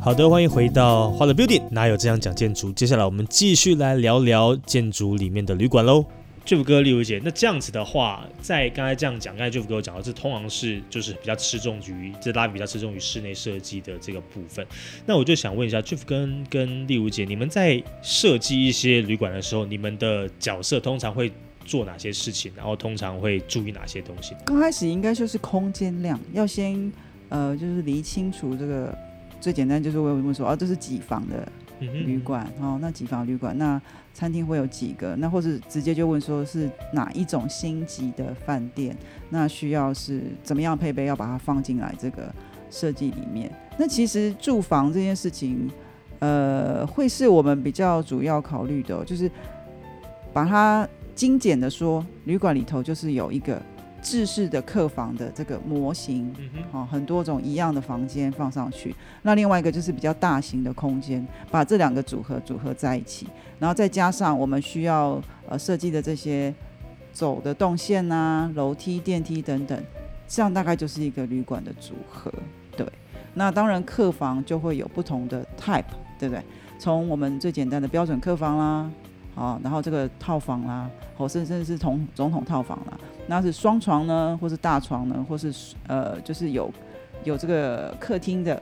[0.00, 2.72] 好的，欢迎回到花的 Building，哪有这样讲建筑？
[2.72, 6.06] 接下来我们继续来聊聊建筑里面的旅馆喽。
[6.48, 14.66] Jeff 哥，丽如姐，那这样子的话，在刚才这样讲，刚才 Jeff 哥讲到，这通常是就是比较吃重于这拉比比较吃重于室内设计的这个部分。
[15.04, 21.30] 那我就想问一下，Jeff 跟跟例如姐，你们在设计一些旅馆的时候，你们的角色通常会
[21.66, 22.50] 做哪些事情？
[22.56, 24.34] 然后通常会注意哪些东西？
[24.46, 26.90] 刚开始应该就是空间量，要先
[27.28, 28.96] 呃，就是理清楚这个
[29.38, 31.46] 最简单就是问问说，哦，这是几房的？
[31.80, 33.80] 旅馆哦，那几房旅馆，那
[34.12, 35.14] 餐厅会有几个？
[35.16, 38.96] 那或是直接就问说是哪一种星级的饭店？
[39.30, 41.04] 那需要是怎么样配备？
[41.04, 42.32] 要把它放进来这个
[42.70, 43.50] 设计里面。
[43.78, 45.70] 那其实住房这件事情，
[46.18, 49.30] 呃，会是我们比较主要考虑的，就是
[50.32, 53.60] 把它精简的说，旅馆里头就是有一个。
[54.02, 56.34] 制式的客房的这个模型，
[56.72, 58.94] 哦，很多种一样的房间放上去。
[59.22, 63.26] 那另外一个就是比较大型的空间，把这两个组合组合在一起，
[63.58, 66.54] 然后再加上我们需要呃设计的这些
[67.12, 69.82] 走的动线啊、楼梯、电梯等等，
[70.26, 72.32] 这样大概就是一个旅馆的组合。
[72.76, 72.86] 对，
[73.34, 75.84] 那当然客房就会有不同的 type，
[76.18, 76.42] 对不对？
[76.78, 78.90] 从我们最简单的标准客房啦。
[79.38, 82.98] 啊，然后这个套房啦，或甚至是总总统套房啦，
[83.28, 85.54] 那是双床呢，或是大床呢，或是
[85.86, 86.68] 呃，就是有
[87.22, 88.60] 有这个客厅的，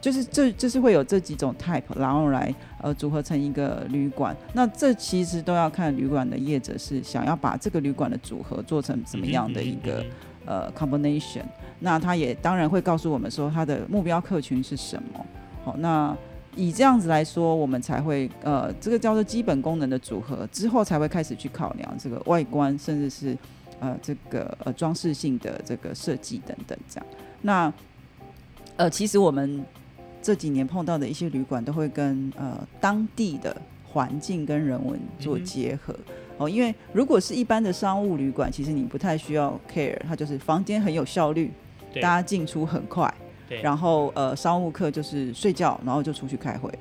[0.00, 4.36] 就是这就是会有这几种 type，然后来呃组合成一个旅馆。
[4.52, 10.04] 那这其实都要看旅馆的业者是想要把这个旅馆的组合做成什么样的一个
[10.46, 11.42] 呃 combination。
[11.80, 15.26] 那他也当然会告诉我们说他的目标客群是什么。
[15.64, 16.16] 好，那。
[16.54, 23.36] 以这样子来说，我们才会呃，这个叫做基本功能的组合之后，才会开始去考量这个外观，甚至是
[23.80, 27.06] 呃这个呃装饰性的这个设计等等这样。
[27.40, 27.72] 那
[28.76, 29.64] 呃，其实我们
[30.20, 35.94] 这几年碰到的一些旅馆，都会跟呃当地的环境跟人文做结合
[36.38, 36.48] 哦。
[36.48, 41.50] 因为如果是一般的商务旅馆，其实你不太需要 care，它就是房间很有效率，
[41.94, 43.12] 大家进出很快。
[43.60, 46.78] 然后呃，商务课就是睡觉，然后就出去开会了。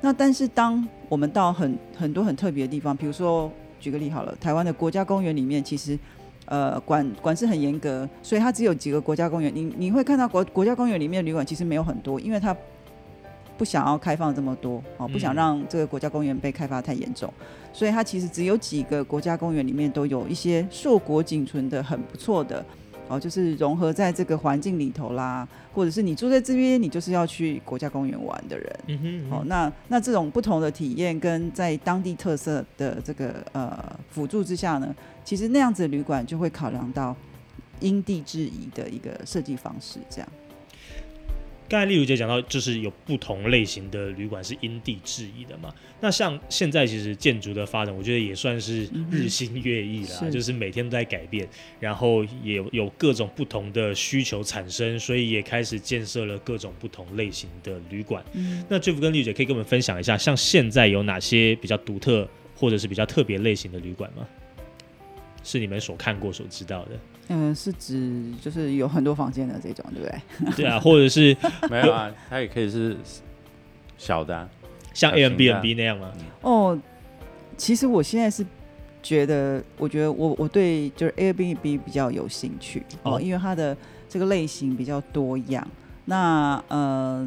[0.00, 5.98] 那但是当我们到很很多很特别的地方，比如说举个例好了，台湾的国家公园里面，其实
[6.46, 9.50] 呃管管是很严格，所以它只有几个国家公园。
[9.54, 12.54] 你你会看到国国家公园里面旅馆其实没有很多，因为它
[13.56, 17.32] 不想要开放这么多哦，不想让这个国家公园被开发太严重，
[17.72, 22.64] 所以它其实只有几个国家公园里面都有一些硕果仅存的很不错的。
[23.08, 28.80] 哦，就是融合在这个环境里头啦，或者是你住在这边，你就是要去国家公园玩的人。
[28.86, 28.98] 嗯
[29.30, 33.78] 哼，哦，那那这种不同的体验跟在当地特色的这个呃
[34.10, 37.14] 辅助之下呢，其实那样子的旅馆就会考量到
[37.80, 40.28] 因地制宜的一个设计方式，这样。
[41.66, 45.74] 刚才丽如姐讲到，就是有不同类型的旅馆是因地制宜的嘛。
[46.00, 51.48] 那像现在其实建筑的发展，我觉得也算是日新月异啦，是就是每天都在改变，
[51.80, 58.22] 然后也有有各种不同的需求产生，所以也开始建设了各种不同类型的旅馆。
[58.34, 64.28] 嗯，那 Jeff 跟丽如姐可以跟我们分享一下，像现在有哪些比较独特或者是比较特别类型的旅馆吗？
[65.42, 66.90] 是你们所看过、所知道的？
[67.28, 70.08] 嗯、是指就是有很多房间的这种，对不
[70.52, 70.52] 对？
[70.64, 71.36] 对啊，或者是
[71.70, 72.96] 没有啊，它也可以是
[73.96, 74.48] 小的、啊，
[74.92, 76.12] 像小型的 Airbnb 那样吗？
[76.42, 76.78] 哦，
[77.56, 78.44] 其实我现在是
[79.02, 83.76] 觉得，我觉得我我对就是 Airbnb 比较有兴趣哦，哦因为它的
[84.08, 85.66] 这个类型比较多样。
[86.06, 87.26] 那呃，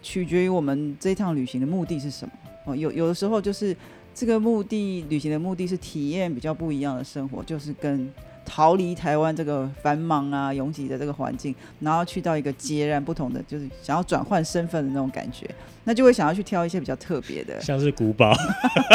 [0.00, 2.32] 取决于我们这一趟旅行的目的是什么
[2.66, 2.76] 哦。
[2.76, 3.76] 有有的时候就是
[4.14, 8.08] 这个目的旅行的目的是体验比较不一样的生活，就是跟
[8.46, 15.46] 逃离台湾这个繁忙啊、拥挤的这个环境，然后去到一个截然不同的，就是想要转换身份的那种感觉，
[15.84, 17.60] 那就会想要去挑一些比较特别的。
[17.60, 18.32] 像是古堡，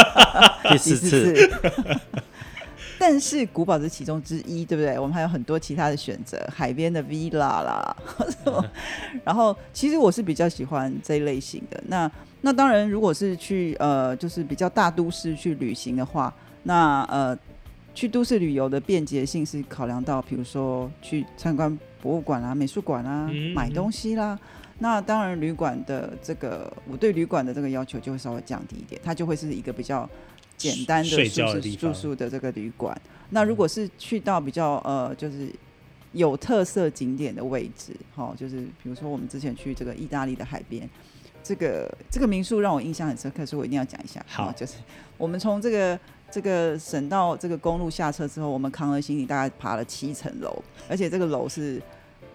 [0.70, 1.50] 第四次，
[2.98, 4.98] 但是古堡是其中之一，对不对？
[4.98, 7.96] 我们还有很多其他的选择，海边的 villa 啦，
[9.24, 11.82] 然后其实我是比较喜欢这一类型的。
[11.88, 12.10] 那
[12.42, 16.32] 那当然，如果是去呃，就是比较大都市去旅行的话，
[16.64, 17.36] 那呃，
[17.94, 24.38] 去都市旅游的便捷性是考量到，比如说去参观博物馆啊、美术馆啊、嗯买东西啦。
[24.78, 30.08] 那当然，旅馆的这个，我对旅馆的这个要求就会稍微降低一点，它就会是一个比较
[30.56, 33.00] 简单的睡舒适住宿的这个旅馆。
[33.30, 35.48] 那如果是去到比较呃，就是
[36.12, 40.88] 有特色景点的位置，哈、就是比如说我们之前去这个意大利的海边，
[41.44, 44.24] 这个这个民宿让我印象很深刻，所以我一定要讲一下。
[44.26, 44.74] 好哦就是
[45.16, 45.98] 我们从这个
[46.32, 51.80] 这个省道这个公路下车之后，我们扛了行李，大概爬了七层楼，而且这个楼是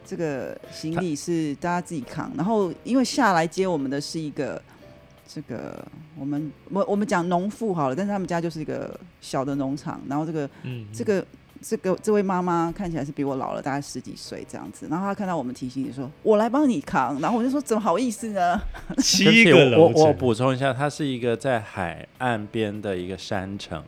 [0.05, 4.62] 这个行李是大家自己扛，然后因为下来接我们的是一个。
[5.29, 5.86] 这个
[6.17, 11.23] 我们我我们讲农妇好了，但是他们家就是一个小的农场，然后这个嗯，这个
[11.62, 18.60] 这个这位妈妈看起来是比我老了大概十几岁这样子，然后她看到我们提醒你说我来帮你扛，然后我就说怎么好意思呢？
[18.98, 23.84] 七个楼我我补充一下，它是一个在海岸边的一个山城，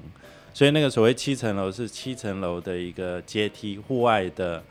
[0.53, 4.63] 所以那个所谓七层楼是七层楼的一个阶梯，户外的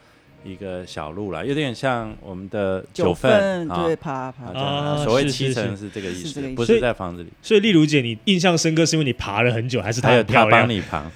[0.45, 10.69] 一个小路啦，有点像我们的九份啊对，爬爬啊，这这样啊所谓七层是是这个意思是意，思不是在房子里，所以丽如姐，你印象深刻是因为你爬了很久，还是她还有他帮？
[10.69, 11.11] 你扛，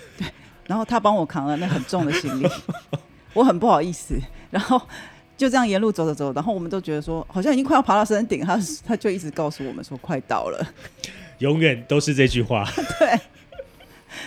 [0.72, 2.48] 然后他帮我扛了那很重的行李，
[3.34, 4.18] 我很不好意思，
[4.50, 4.80] 然后。
[5.34, 8.56] 就这样沿路走走走，然后我们都觉得说好像已经快要爬到山顶，他
[8.86, 10.66] 他就一直告诉我们说快到了，
[11.38, 12.64] 永远都是这句话。
[13.00, 13.18] 对，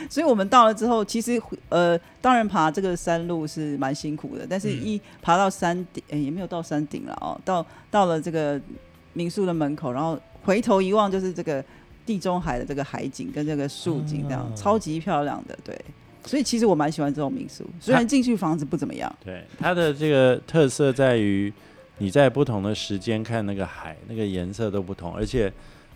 [0.10, 8.60] 所以我们到了之后，其实呃，当然爬这个山路是蛮辛苦的，但是嗯一爬到山顶，诶也没有到山顶了哦，到到了这个
[9.14, 11.64] 民宿的门口，然后回头一望，就是这个
[12.06, 15.80] 地中海的这个海景跟这个树景，这样、哦超级漂亮的，对。
[16.26, 21.54] 所以其实我蛮喜欢这种民宿，虽然进去房子不怎么样，对，它的这个特色在于
[22.00, 25.52] 你在不同的时间看那个海，那个颜色都不同，而且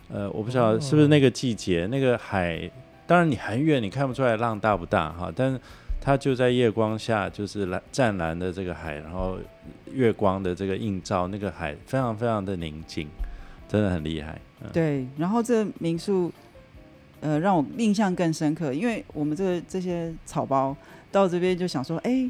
[0.08, 2.70] 呃，我不晓得是不是那个季节，那个海，
[3.06, 5.60] 当然你很远你看不出来浪大不大哈，但是
[6.00, 9.36] 它就在夜光下，就是蓝湛蓝的这个海，然后
[9.92, 13.06] 月光的这个映照，那个海非常非常的宁静，
[13.68, 14.40] 真的很厉害。
[14.62, 15.06] 嗯、对。
[15.18, 16.32] 然后这民宿，
[17.20, 20.74] 呃，让我印象更深刻，因为我们这个这些草包
[21.12, 22.28] 到这边就想说，哎、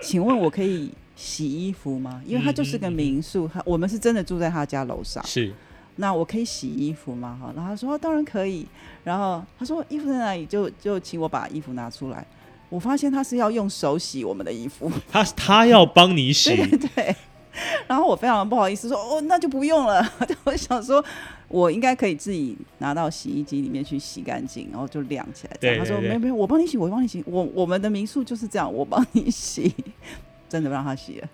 [0.00, 2.22] 请问我可以洗衣服吗？
[2.26, 5.22] 因为它就是个民宿，他我们是真的住在他家楼上。
[5.26, 5.52] 是，
[5.96, 7.38] 那我可以洗衣服吗？
[7.40, 8.66] 哈，然后他说、哦当然可以。
[9.04, 10.46] 然后他说衣服在哪里？
[10.46, 12.26] 就就请我把衣服拿出来。
[12.70, 17.16] 我发现他是要用手洗我们的衣服，他他要帮你洗，对 对对。
[17.86, 20.02] 然后我非常不好意思说哦，那就不用了。
[20.44, 21.04] 我想说，
[21.48, 25.56] 我应该可以自己拿到洗衣机里面去洗干净，然后就晾起来。
[25.60, 27.22] 这样对他说没有没有，我帮你洗，我帮你洗。
[27.26, 29.74] 我我们的民宿就是这样，我帮你洗，
[30.48, 31.28] 真的让他洗了，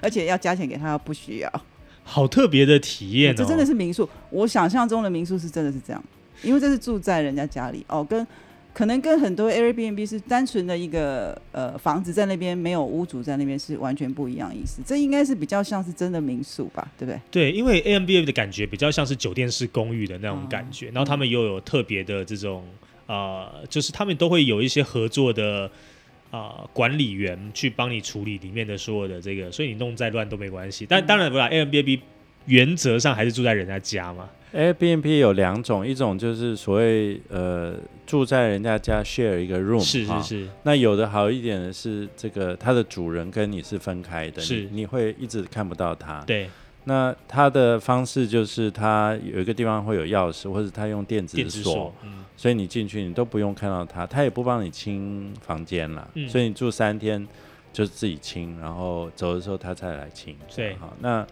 [0.00, 1.52] 而且要加钱给他，不需要。
[2.04, 3.36] 好特别的体验哦。
[3.36, 6.02] 这真的是民宿，我想象中的民宿是真的是这样，
[6.42, 8.26] 因为这是住在人家家里哦，跟
[8.72, 14.80] 可能跟很多 Airbnb 是单纯的一个呃房子在那边，没有屋主在那边是完全不一样意思。
[14.86, 17.20] 这应该是比较像是真的民宿吧，对不对？
[17.30, 22.64] 对，因为 Airbnb 的感觉比较像是酒店式公寓的那种感哦觉，然后他们又有特别的这种
[23.06, 25.70] 呃，就是他们都会有一些合作的
[26.30, 30.84] 啊、管理员去帮你处理里面的所有的这个，所以你弄再乱都没关系。
[30.86, 32.00] 但当然不啦，Airbnb
[32.44, 34.28] 原则上还是住在人家家嘛。
[34.54, 37.74] Airbnb 有两种，一种就是所谓呃
[38.08, 44.62] 住在人家家 share 一个 room，哈是是是，那有的好一点的是，这个它的主人跟你是分开的，是。
[44.62, 46.22] 你你会一直看不到他。
[46.22, 46.48] 对，
[46.84, 56.26] 那他的方式就是他有一个地方会有钥匙，或者他用电子锁子锁，，嗯，所以你进去你都不用看到他，他也不帮你清房间了，嗯。
[56.26, 57.28] 所以你住三天
[57.74, 60.34] 就自己清，然后走的时候他再来清。
[60.56, 60.74] 对。
[60.76, 61.26] 好，那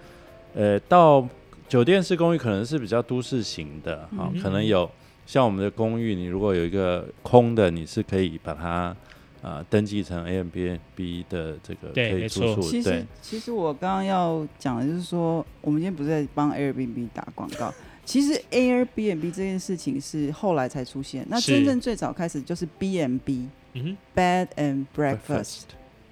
[0.55, 1.27] 呃到
[1.67, 4.91] 酒店式公寓可能是比较都市型的，好、嗯可能有
[5.27, 8.97] 像我们的公寓，你如果有一个空的，你是可以把它。
[9.43, 17.73] 啊、登记成 A M B N B 的这个可以住宿，对其实，其实我刚刚要讲的就是说，我们今天不是在帮 Airbnb 打广告。
[18.05, 25.61] 其实 Airbnb 这件事情是后来才出现，那是真正最早开始就是 B&B 嗯哼，Bed and Breakfast，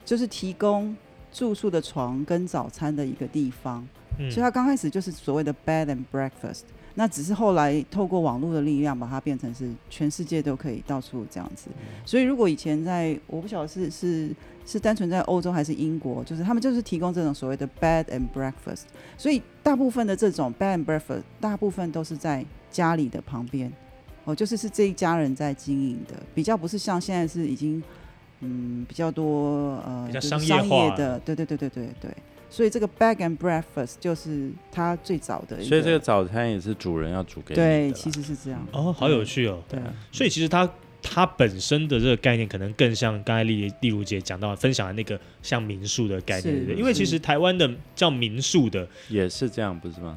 [0.04, 0.96] 就是提供
[1.32, 3.84] 住宿的床跟早餐的一个地方。
[4.16, 6.60] 嗯所以它刚开始就是所谓的 Bed and Breakfast，
[6.96, 11.68] 那只是后来透过网络的力量，把它变成是全世界都可以到处这样子。
[12.04, 14.30] 所以如果以前在我不晓得是是
[14.64, 18.82] 是单纯在欧洲还是英国，就是他们就是提供这种所谓的 Bed and Breakfast，
[19.18, 23.72] 所以大部分的这种 Bed and Breakfast，大部分都是在家里的旁边，
[24.24, 27.82] 哦，就是是这一家人在经营的，比较不是像现在是已经
[28.40, 32.16] 嗯比较多呃比较就是商业化业的，对对对对对对。
[32.54, 38.64] 所以这个 bag and breakfast 就是它最早的一个，所以这个早餐也是主人要煮给你的对，其实是这样。
[38.70, 39.60] 哦，好有趣哦。
[39.68, 39.80] 对，
[40.12, 40.70] 所以其实它
[41.02, 46.76] 它本身的这个概念，可能更像刚才丽丽如姐讲到分享的那个像民宿的概念，是对不对？
[46.76, 50.16] 因为其实台湾的叫民宿的也是这样，不是吗？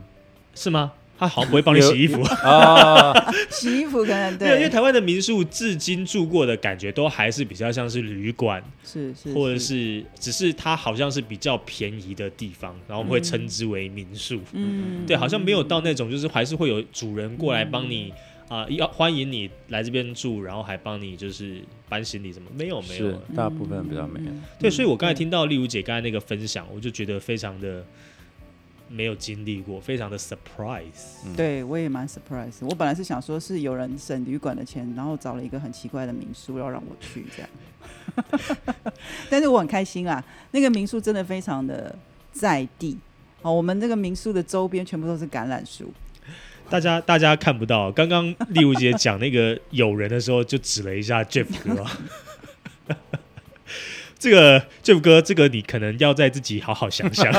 [0.53, 0.93] 是吗？
[1.17, 3.13] 他好像不会帮你洗衣服，哦，
[3.49, 14.39] 洗衣服可能对，因为，台湾的民宿至今住过的感觉都还是比较像是旅馆，是是，或者是只是它好像是比较便宜的地方，然后我们会称之为民宿。
[14.53, 18.13] 嗯，对，好像没有到那种就是还是会有主人过来帮你
[18.49, 21.57] 啊、要欢迎你来这边住，然后还帮你就是
[21.89, 23.09] 搬行李什么，没有没有。
[23.09, 23.19] 是。
[23.35, 24.29] 大部分比较没有。
[24.29, 27.85] 嗯对，所以我刚才听到丽如姐刚才那个分享，我就觉得非常的
[28.89, 31.21] 没有经历过，非常的 surprise。
[31.25, 32.53] 嗯对我也蛮 surprise。
[32.61, 38.93] 我本来是想说是有人省旅馆的钱，然后找了一个很奇怪的民宿要让我去这样，
[39.29, 41.93] 但是我很开心啊，那个民宿真的非常的
[42.31, 42.97] 在地。
[43.41, 45.93] 哦，我们这个民宿的周边全部都是橄榄树，
[46.69, 51.97] 大家大家看不到，刚刚丽如姐讲那个有人的时候，就指了一下 Jeff 哥、啊。
[54.27, 57.31] 这个 Jeff 哥，这个你可能要再自己好好想想。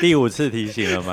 [0.00, 1.12] 第五次提醒了吗？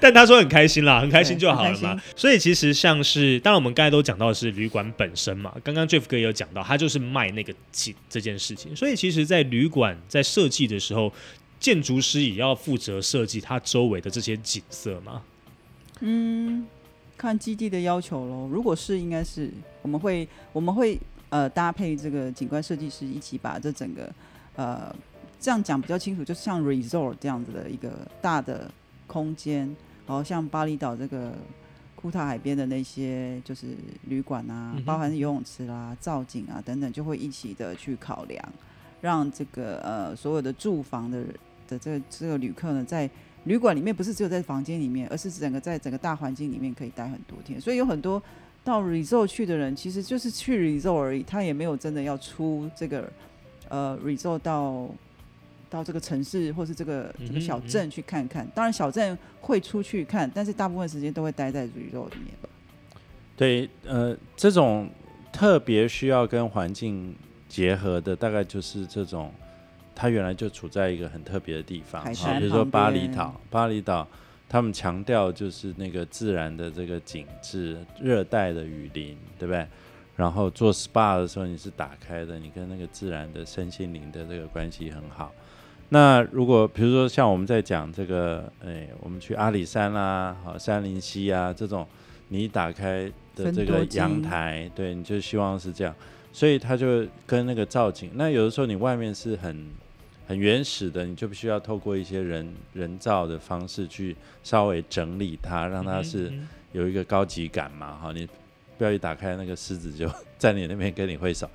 [0.00, 1.96] 但他说很开心啦，很开心就好了嘛。
[2.16, 8.74] 所以其实像是，当然我们刚才都讲到的是旅馆本身嘛，刚刚 Jeff 哥也有讲到，他就是卖那个景这件事情。
[8.74, 11.12] 所以其实，在旅馆在设计的时候，
[11.60, 15.22] 建筑师也要负责设计它周围的这些景色嘛。
[16.00, 16.66] 嗯，
[17.16, 18.48] 看基地的要求喽。
[18.50, 19.48] 如果是，应该是
[19.82, 20.98] 我们会我们会
[21.30, 24.12] 呃搭配这个景观设计师一起把这整个
[24.56, 24.94] 呃
[25.40, 28.70] 这样讲比较清楚，就像 resort 这样子的一个大的
[29.06, 29.66] 空间，
[30.06, 31.32] 然后像巴厘岛这个
[31.94, 33.66] 库塔海边的那些就是
[34.04, 38.42] 旅馆啊，嗯包含游泳池啦、造景啊等等，就会一起的去考量，
[39.00, 41.24] 让这个呃所有的住房的
[41.68, 43.08] 的这个这个旅客呢，在
[43.44, 48.22] 旅馆里面不是只有在房间里面，而是整个在整个大环境里面可以待很多天，所以有很多
[48.64, 53.10] 到 resort 去的人，其实就是去 resort 而已，他也没有真的要出这个
[53.68, 54.88] 呃 resort 到
[55.70, 58.46] 到这个城市或是这个这个小镇去看看。
[58.54, 62.48] 当然小镇会出去看，但是大部分时间都会待在 resort 里面吧。
[63.36, 64.90] 对，呃，这种
[65.32, 67.14] 特别需要跟环境
[67.48, 69.32] 结合的，大概就是这种，
[69.94, 74.06] 它原来就处在一个很特别的地方，比如说巴厘岛，巴厘岛。
[74.48, 79.66] 他们强调就是那个自然的这个景致，热带的雨林，对不对？
[80.16, 85.32] 然后做 SPA 的时候你是打开的，你跟那个自然的身心灵的这个关系很好。
[85.90, 91.86] 那如果比如说像我们在讲这个，哎，我们去阿里山啦、好山林溪啊这种，
[92.28, 95.94] 你一打开的这个阳台，对，你就希望是这样，
[96.32, 98.10] 所以它就跟那个造景。
[98.14, 99.70] 那有的时候你外面是很
[100.28, 104.14] 很原始的，你就必须要透过一些人人造的方式去
[104.44, 107.96] 稍微整理它，让它是嗯有一个高级感嘛。
[107.96, 108.28] 哈，你
[108.76, 110.06] 不要一打开那个狮子就
[110.36, 111.48] 在你那边跟你挥手。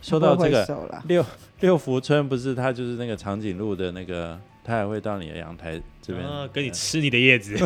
[0.00, 1.22] 说到这个，六
[1.60, 7.56] 六福村，不是它就是那个长颈鹿的那个，它也会到你的阳台这边、啊，跟你呃吃你的叶子。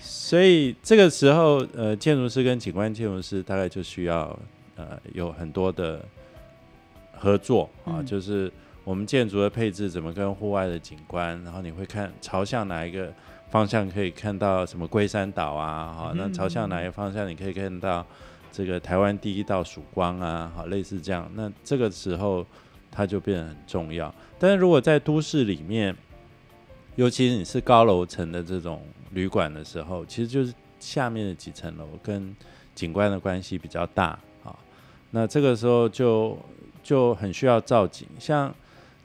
[0.00, 4.36] 所以这个时候，呃，建筑师跟景观建筑师大概就需要
[4.76, 6.04] 呃有很多的
[7.12, 8.50] 合作啊，嗯就是
[8.84, 13.12] 我们建筑的配置怎么跟户外的景观，然后你会看朝向哪一个
[13.50, 18.04] 方向可以看到什么龟山岛啊，好，那朝向哪一个方向你可以看到
[18.50, 22.44] 这个台湾第一道曙光啊，好，类似这样，那这个时候
[22.90, 24.12] 它就变得很重要。
[24.38, 25.96] 但是如果在都市里面，
[26.96, 32.34] 尤其是你是高楼层的这种旅馆的时候，其实就是下面的几层楼跟
[32.74, 34.54] 景观的关系比较大啊。
[35.10, 36.36] 那这个时候就
[36.82, 38.52] 就很需要造景，像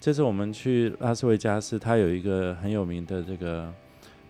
[0.08, 3.70] 这次我们去拉斯维加斯，它有一个很有名的这个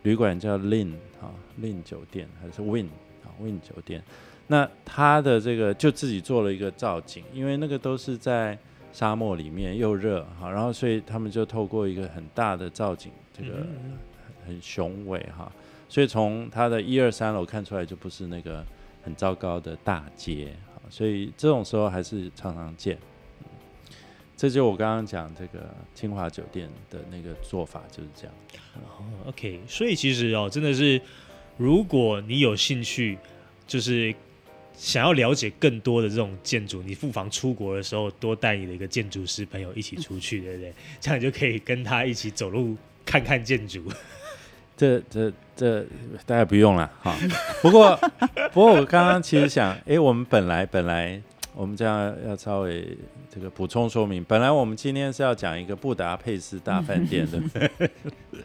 [0.01, 1.29] 旅馆叫 Lin 啊
[1.61, 2.87] ，Lin 酒店还是 Win
[3.23, 4.01] 啊 Win 酒店。
[4.47, 8.57] 那它的这个就自己做了一个造景，因为那个都是在
[8.91, 13.99] 沙漠里面又热哈，然后所以他们就透过一个很大的造景，这个嗯
[14.47, 15.51] 很雄伟哈，
[15.87, 18.65] 所以从它的一二三楼看出来就不是那个
[19.03, 22.97] 很糟糕的大街，好所以这种时候还是常常见。
[24.37, 28.33] 嗯这就我刚刚讲这个清华酒店的那个做法就是这样。
[28.75, 31.01] 哦 OK，所以其实哦，真的是，
[31.57, 33.17] 如果你有兴趣，
[33.65, 34.13] 就是
[34.77, 40.71] 想要了解更多的这种建筑，你不妨出国的时候多带你的一个建筑师朋友一起出去，对不对？
[41.01, 43.83] 这样你就可以跟他一起走路看看建筑。
[44.77, 45.83] 这这这
[46.27, 47.17] 大家不用了哈。
[47.63, 47.99] 不过
[48.53, 51.19] 不过我刚刚其实想，哎，我们本来本来
[51.57, 52.95] 我们这样要稍微
[53.33, 57.41] 这个补充说明，本来我们今天是要讲一个布达佩斯大饭店的，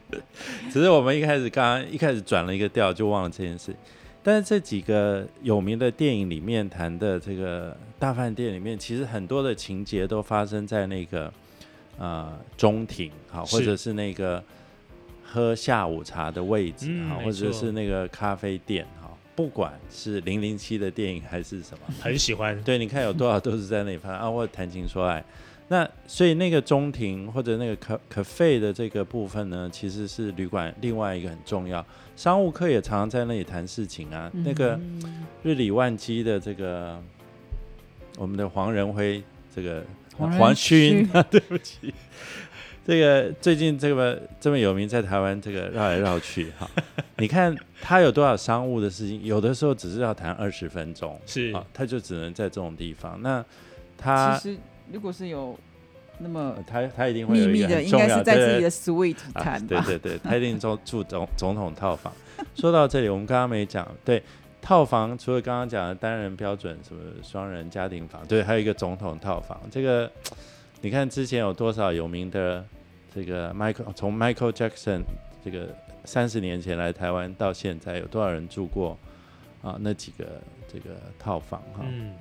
[0.72, 3.76] 只是我们一开始刚刚一开始转了一个调，就忘了这件事。
[4.22, 11.30] 但是这几个有名的电影里面谈的这个大饭店里面，其实很多的情节都发生在那个
[11.98, 14.42] 呃中庭，好，或者是那个
[15.22, 19.01] 喝下午茶的位置，好，或者是那个咖啡店，好，
[19.34, 25.24] 不管是零零七的电影还是什么，很喜欢，对，你看有多少都是在那里拍啊，或者谈情说爱。
[25.68, 31.84] 那所以那个中庭或者那个可可费的这个部分呢，其实是旅馆另外一个很重要。
[32.14, 34.30] 商务客也常常在那里谈事情啊。
[34.44, 34.78] 那个
[35.42, 37.02] 日理万机的这个
[38.18, 39.22] 我们的黄仁辉，
[39.54, 39.82] 这个
[40.18, 41.94] 黄勋， 对不起，
[42.84, 46.68] 这个最近这么这么有名，在台湾这个绕来绕去哈，
[47.18, 53.20] 你看他有多少商务的事情，有的时候只是要谈二十分钟，是啊，他就只能在这种地方。
[53.22, 53.44] 那
[53.96, 54.58] 他其实
[54.92, 55.56] 如果是有
[56.18, 59.84] 那么呃他他一定会秘密的，应该是在自己的 suite 啊谈吧。
[59.86, 62.12] 对对对，他一定住住总总统套房。
[62.56, 64.20] 说到这里，我们刚刚没讲，对
[64.60, 69.60] 套房除了刚刚讲的单人标准什么双人家庭房，对，还有一个总统套房。
[69.70, 70.10] 这个
[70.82, 72.64] 你看之前有多少有名的
[73.14, 75.02] 这个 Michael 从 Michael Jackson
[75.44, 75.68] 这个
[76.04, 78.98] 三十年前来台湾到现在，有多少人住过
[79.62, 79.78] 啊？
[79.80, 80.26] 那几个
[80.72, 81.84] 这个套房哈？
[81.88, 82.12] 嗯，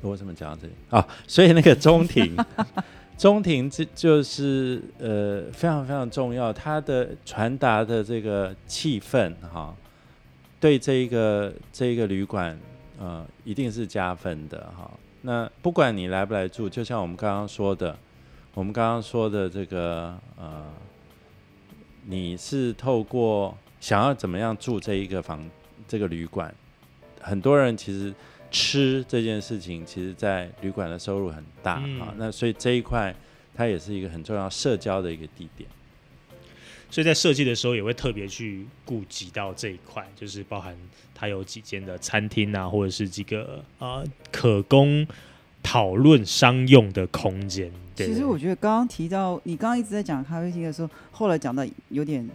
[0.00, 1.04] 我为什么讲到这里啊？
[1.26, 2.36] 所以那个中庭，
[3.18, 9.74] 中庭这就是呃非常非常重要，它的传达的这个气氛哈，
[10.60, 12.56] 对这一个这一个旅馆
[13.00, 14.88] 呃一定是加分的哈。
[15.22, 17.96] 那不管你来不来住，就像我们刚刚说的，
[18.54, 20.64] 我们刚刚说的这个呃，
[22.06, 25.48] 你是透过想要怎么样住这一个房
[25.88, 26.54] 这个旅馆，
[27.20, 28.14] 很多人其实。
[28.54, 33.14] 吃这件事情，其实在旅馆的收入很大嗯啊、那所以这一块
[33.54, 35.66] 它也是一个很重要社交的一个地点。
[36.92, 40.76] 所以在设计的时候也会特别去顾及到这一块，就是包含
[41.14, 45.06] 它有几间的餐厅啊，或者是几个呃可供
[45.62, 47.72] 讨论商用的空间。
[47.96, 52.28] 对其实我觉得刚刚提到你刚刚一直在讲咖啡厅的时候，后来讲到有点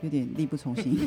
[0.00, 0.98] 有点力不从心，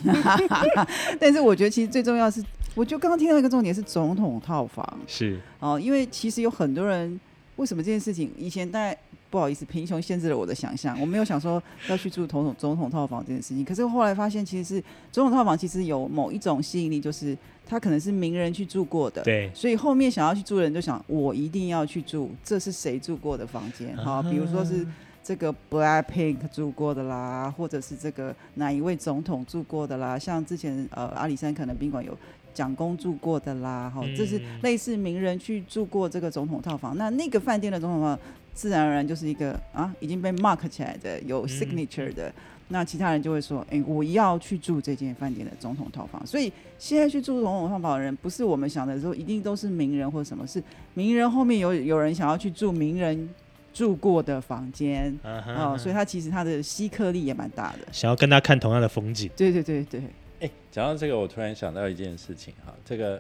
[1.20, 5.00] 但是我觉得其实最重要是，我就刚刚听到一个重点是总统套房。
[5.08, 5.40] 是。
[5.60, 7.20] 哦，因为其实有很多人
[7.56, 8.98] 为什么这件事情以前大概
[9.30, 23.96] 不好意思，贫穷限制了我的想象，我没有想说要去住总统总统套房这件事情，可是后来发现其实是总统套房其实有某一种吸引力，就是它可能是名人去住过的，对，所以后面想要去住的人就想，我一定要去住，这是谁住过的房间？
[23.98, 24.86] 好，比如说是
[25.24, 32.18] 这个 Black Pink 住过的啦，或者是这个哪一位总统住过的啦，像之前呃阿里山可能宾馆有
[32.54, 36.98] 蒋公住过的啦，好，这是嗯类似名人去住过这个总统套房。
[36.98, 38.20] 那那个饭店的总统套房，
[38.54, 42.32] 自然而然就是一个啊已经被 mark 起来的有嗯 signature 的。
[42.70, 46.26] 那其他人就会说，哎、我要去住这间饭店的总统套房。
[46.26, 50.64] 所以现在去住总统套房的人，不是我们想的说一定都是名人或什么，是
[50.94, 53.30] 名人后面有有人想要去住名人
[53.74, 57.80] 住过的房间哦，所以它其实它的吸客力也蛮大的。
[57.92, 60.02] 想要跟他看同样的风景，对对对对，
[60.42, 63.20] 哎，讲到这个，我突然想到一件事情哈，这个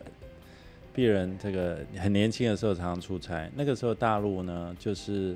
[0.95, 5.35] 鄙人这个很年轻的时候常常出差，那个时候大陆呢就是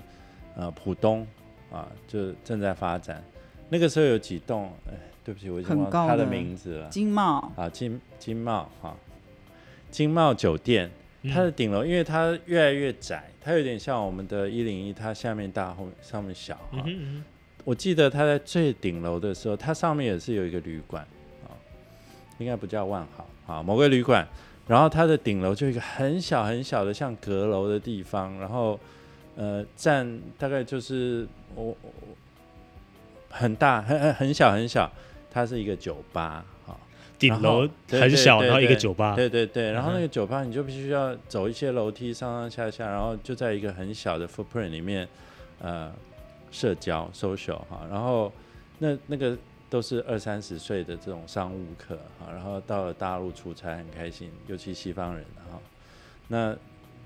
[0.56, 1.26] 呃浦东
[1.72, 3.24] 啊，就正在发展。
[3.70, 4.94] 那个时候有几栋，哎，
[5.26, 6.88] 对不起，我已经忘了它的很高的名字了。
[6.90, 8.96] 金茂啊，金金茂哈，
[9.90, 10.92] 金茂酒店，嗯
[11.24, 16.70] 它的顶楼因为它越来越窄，它有点像我们的一零一，它下面大后面上面小哈。
[16.74, 17.24] 嗯哼嗯
[17.64, 21.06] 我记得它在最顶楼的时候，它上面也是有一个旅馆
[21.46, 21.52] 啊，
[22.38, 24.26] 应该不叫万豪啊，某个旅馆。
[24.68, 28.78] 然后它的顶楼就一个很小很小的像阁楼的地方，然后
[29.38, 31.76] 呃占大概就是我我
[33.30, 34.92] 很大很很很小很小，
[35.32, 36.46] 它是一个酒吧啊。
[37.20, 45.08] 顶楼对很小，然后一个酒吧，对对对，然后那嗯个酒吧你就必须要走一些楼梯上上下下，然后就在一个很小的 footprint 里面，
[45.60, 45.92] 呃，
[46.52, 48.32] 社交 social 哈，然后
[48.78, 49.36] 那那个
[49.68, 55.60] 都是二三十岁的这种商务客哈，然后到了大陆出差很开心，尤其西方人哈，
[56.28, 56.56] 那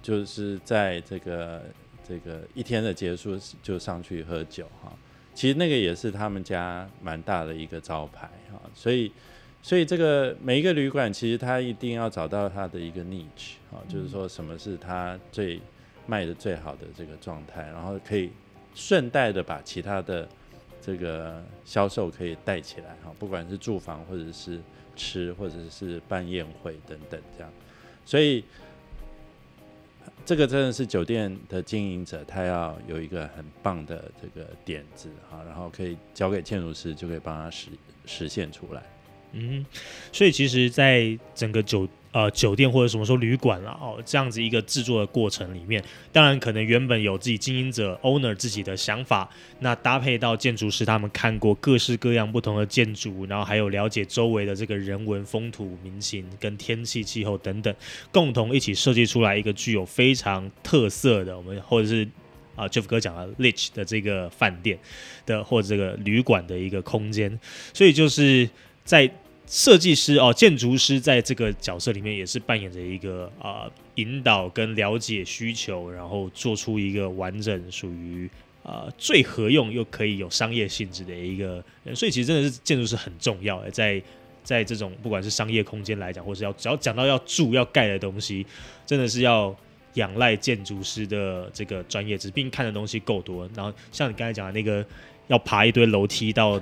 [0.01, 1.62] 就是在这个
[2.05, 4.91] 这个一天的结束就上去喝酒哈，
[5.34, 9.09] 其实那个也是他们家蛮大的一个招牌哈，所以。
[9.64, 15.59] 所以这个每一个旅馆，其实它一定要找到它的一个 niche 啊，就是说什么是它最
[16.07, 18.32] 卖的最好的这个状态，然后可以
[18.74, 20.28] 顺带的把其他的
[20.82, 24.59] 这个销售可以带起来哈，不管是住房或者是
[24.95, 27.53] 吃或者是办宴会等等这样，
[28.03, 28.43] 所以
[30.26, 37.68] 这个真的是酒店的经营者，他要有一个很棒的这个点子哈，然后可以交给建筑师，就可以帮他实
[38.07, 38.82] 实现出来。
[39.34, 39.65] 嗯，
[40.11, 49.29] 所以其实，在整个酒呃酒店或者什么说旅馆了哦这样子一个制作的过程里面，当然可能原本有自己经营者 owner 自己的想法，
[49.59, 57.73] 那搭配到建筑师他们看过各式各样不同的建筑，然后还有了解周围的这个人文风土民情跟天气气候等等，
[58.11, 62.07] 共同一起设计出来一个具有非常特色的我们或者是。
[62.53, 64.77] 啊，Jeff 哥讲的 Lich 的这个饭店
[65.25, 67.39] 的 或者这个旅馆的一个空间，
[67.73, 68.47] 所以就是
[68.84, 69.09] 在
[69.52, 78.30] 设计师哦，建筑师在这个角色里面也是扮演着一个啊、引导跟了解需求，然后做出一个完整属于
[78.64, 84.02] 呃最合用又可以有商业性质的一个人，所以其实真的是建筑师很重要的，在
[84.41, 88.45] 在这种不管是商业空间来讲，或是要只要讲到要住要盖的东西，
[88.86, 89.54] 真的是要。
[89.95, 93.45] 仰赖建筑师的这个专业知识，并看的东西够多。
[93.54, 94.86] 然后像你刚才讲的那个，
[95.28, 96.58] 要爬一堆楼梯到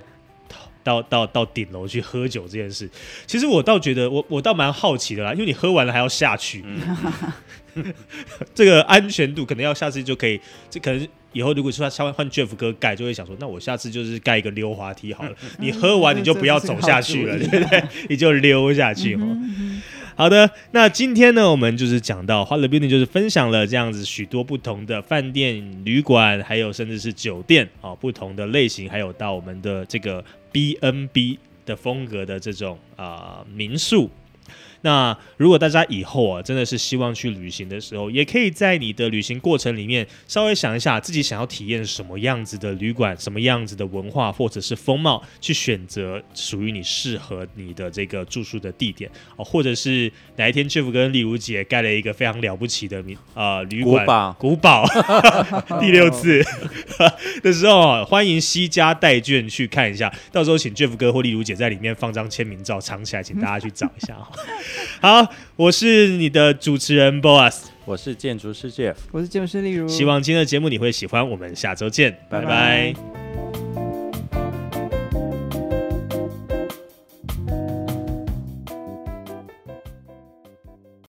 [0.84, 2.90] 到到到顶楼去喝酒这件事，
[3.28, 6.64] 其实我倒觉得我我倒蛮好奇的啦，因为你喝完了还要下去，
[8.56, 17.84] 这个安全度可能要下次就可以，这可能以后如果说他换换 Jeff 哥盖，就会想说，那我下次就是盖一个溜滑梯好了， 你喝完你就不要走下去了，这对不对？
[18.10, 19.38] 你就溜下去哦。
[20.16, 30.22] 好的，那今天呢，我们就是讲到花乐 Building，就是分享了这样子许多不同的饭店、旅馆，还有甚至是酒店啊、不同的类型，还有到我们的这个
[30.52, 34.10] B N B 的风格的这种啊、民宿。
[34.82, 54.34] 那如果大家以后啊，真的是希望去旅行的时候，也可以在你的旅行过程里面稍微想一下自己想要体验什么样子的旅馆、什么样子的文化或者是风貌，去选择属于你适合你的这个住宿的地点哦，或者是哪一天 Jeff 跟丽如姐盖了一个非常了不起的名呃旅馆。
[54.38, 54.86] 古堡。
[55.80, 56.44] 第六次。
[57.44, 64.32] 的时候啊，欢迎惜家带眷去看一下，到时候请 Jeff 哥或丽如姐在里面放张签名照藏起来，请大家去找一下哈。
[65.02, 68.96] 好，我是你的主持人 Boas，我是建筑师 Jeff。
[69.12, 72.46] 我是建筑师例如，希望今天的节目你会喜欢，我们下周见，拜拜。
[72.46, 73.19] 拜拜